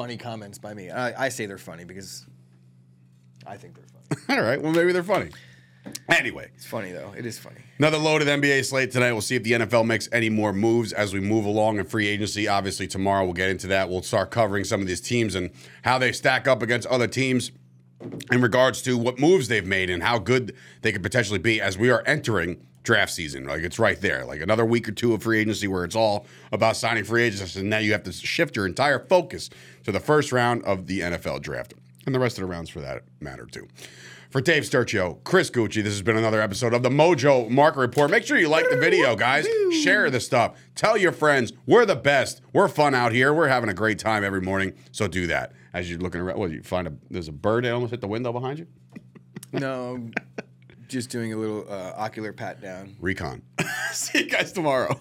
funny 0.00 0.16
comments 0.16 0.56
by 0.56 0.72
me. 0.72 0.90
I, 0.90 1.26
I 1.26 1.28
say 1.28 1.44
they're 1.44 1.58
funny 1.58 1.84
because 1.84 2.24
I 3.46 3.58
think 3.58 3.74
they're 3.74 3.84
funny. 4.16 4.38
All 4.40 4.42
right, 4.42 4.60
well 4.60 4.72
maybe 4.72 4.92
they're 4.92 5.02
funny. 5.02 5.30
Anyway, 6.08 6.50
It's 6.54 6.64
funny 6.64 6.90
though. 6.90 7.12
It 7.16 7.26
is 7.26 7.38
funny. 7.38 7.60
Another 7.78 7.98
loaded 7.98 8.26
NBA 8.26 8.64
slate 8.64 8.90
tonight. 8.92 9.12
We'll 9.12 9.20
see 9.20 9.36
if 9.36 9.42
the 9.42 9.52
NFL 9.52 9.86
makes 9.86 10.08
any 10.10 10.30
more 10.30 10.54
moves 10.54 10.94
as 10.94 11.12
we 11.12 11.20
move 11.20 11.44
along 11.44 11.78
in 11.78 11.84
free 11.84 12.08
agency. 12.08 12.48
Obviously, 12.48 12.86
tomorrow 12.86 13.24
we'll 13.24 13.34
get 13.34 13.50
into 13.50 13.66
that. 13.66 13.90
We'll 13.90 14.02
start 14.02 14.30
covering 14.30 14.64
some 14.64 14.80
of 14.80 14.86
these 14.86 15.02
teams 15.02 15.34
and 15.34 15.50
how 15.82 15.98
they 15.98 16.12
stack 16.12 16.48
up 16.48 16.62
against 16.62 16.86
other 16.88 17.06
teams 17.06 17.52
in 18.32 18.40
regards 18.40 18.80
to 18.82 18.96
what 18.96 19.18
moves 19.18 19.48
they've 19.48 19.66
made 19.66 19.90
and 19.90 20.02
how 20.02 20.18
good 20.18 20.56
they 20.80 20.92
could 20.92 21.02
potentially 21.02 21.38
be 21.38 21.60
as 21.60 21.76
we 21.76 21.90
are 21.90 22.02
entering 22.06 22.66
draft 22.82 23.12
season. 23.12 23.44
Like 23.44 23.62
it's 23.62 23.78
right 23.78 24.00
there. 24.00 24.24
Like 24.24 24.40
another 24.40 24.64
week 24.64 24.88
or 24.88 24.92
two 24.92 25.14
of 25.14 25.22
free 25.22 25.40
agency 25.40 25.68
where 25.68 25.84
it's 25.84 25.96
all 25.96 26.26
about 26.52 26.76
signing 26.76 27.04
free 27.04 27.22
agents, 27.22 27.56
and 27.56 27.70
now 27.70 27.78
you 27.78 27.92
have 27.92 28.02
to 28.04 28.12
shift 28.12 28.56
your 28.56 28.66
entire 28.66 28.98
focus 28.98 29.50
to 29.84 29.92
the 29.92 30.00
first 30.00 30.32
round 30.32 30.62
of 30.64 30.86
the 30.86 31.00
NFL 31.00 31.42
draft 31.42 31.74
and 32.06 32.14
the 32.14 32.18
rest 32.20 32.38
of 32.38 32.42
the 32.42 32.48
rounds 32.48 32.70
for 32.70 32.80
that 32.80 33.02
matter 33.20 33.46
too. 33.46 33.68
For 34.30 34.40
Dave 34.40 34.62
Sturchio, 34.62 35.18
Chris 35.24 35.50
Gueci, 35.50 35.82
this 35.82 35.92
has 35.92 36.02
been 36.02 36.16
another 36.16 36.40
episode 36.40 36.72
of 36.72 36.84
the 36.84 36.88
Mojo 36.88 37.50
Market 37.50 37.80
Report. 37.80 38.12
Make 38.12 38.24
sure 38.24 38.38
you 38.38 38.48
like 38.48 38.70
the 38.70 38.76
video, 38.76 39.16
guys. 39.16 39.44
Share 39.82 40.08
the 40.08 40.20
stuff. 40.20 40.56
Tell 40.76 40.96
your 40.96 41.10
friends. 41.10 41.52
We're 41.66 41.84
the 41.84 41.96
best. 41.96 42.40
We're 42.52 42.68
fun 42.68 42.94
out 42.94 43.10
here. 43.10 43.34
We're 43.34 43.48
having 43.48 43.68
a 43.70 43.74
great 43.74 43.98
time 43.98 44.22
every 44.22 44.40
morning. 44.40 44.74
So 44.92 45.08
do 45.08 45.26
that. 45.26 45.50
As 45.72 45.90
you're 45.90 45.98
looking 45.98 46.20
around, 46.20 46.38
well, 46.38 46.48
you 46.48 46.62
find 46.62 46.86
a 46.86 46.92
there's 47.10 47.26
a 47.26 47.32
bird 47.32 47.64
that 47.64 47.72
almost 47.72 47.90
hit 47.90 48.00
the 48.00 48.06
window 48.06 48.32
behind 48.32 48.60
you. 48.60 48.68
No, 49.52 50.10
just 50.90 51.08
doing 51.08 51.32
a 51.32 51.36
little 51.36 51.64
uh, 51.70 51.94
ocular 51.96 52.32
pat 52.32 52.60
down. 52.60 52.96
Recon. 53.00 53.42
See 53.92 54.24
you 54.24 54.30
guys 54.30 54.52
tomorrow. 54.52 55.00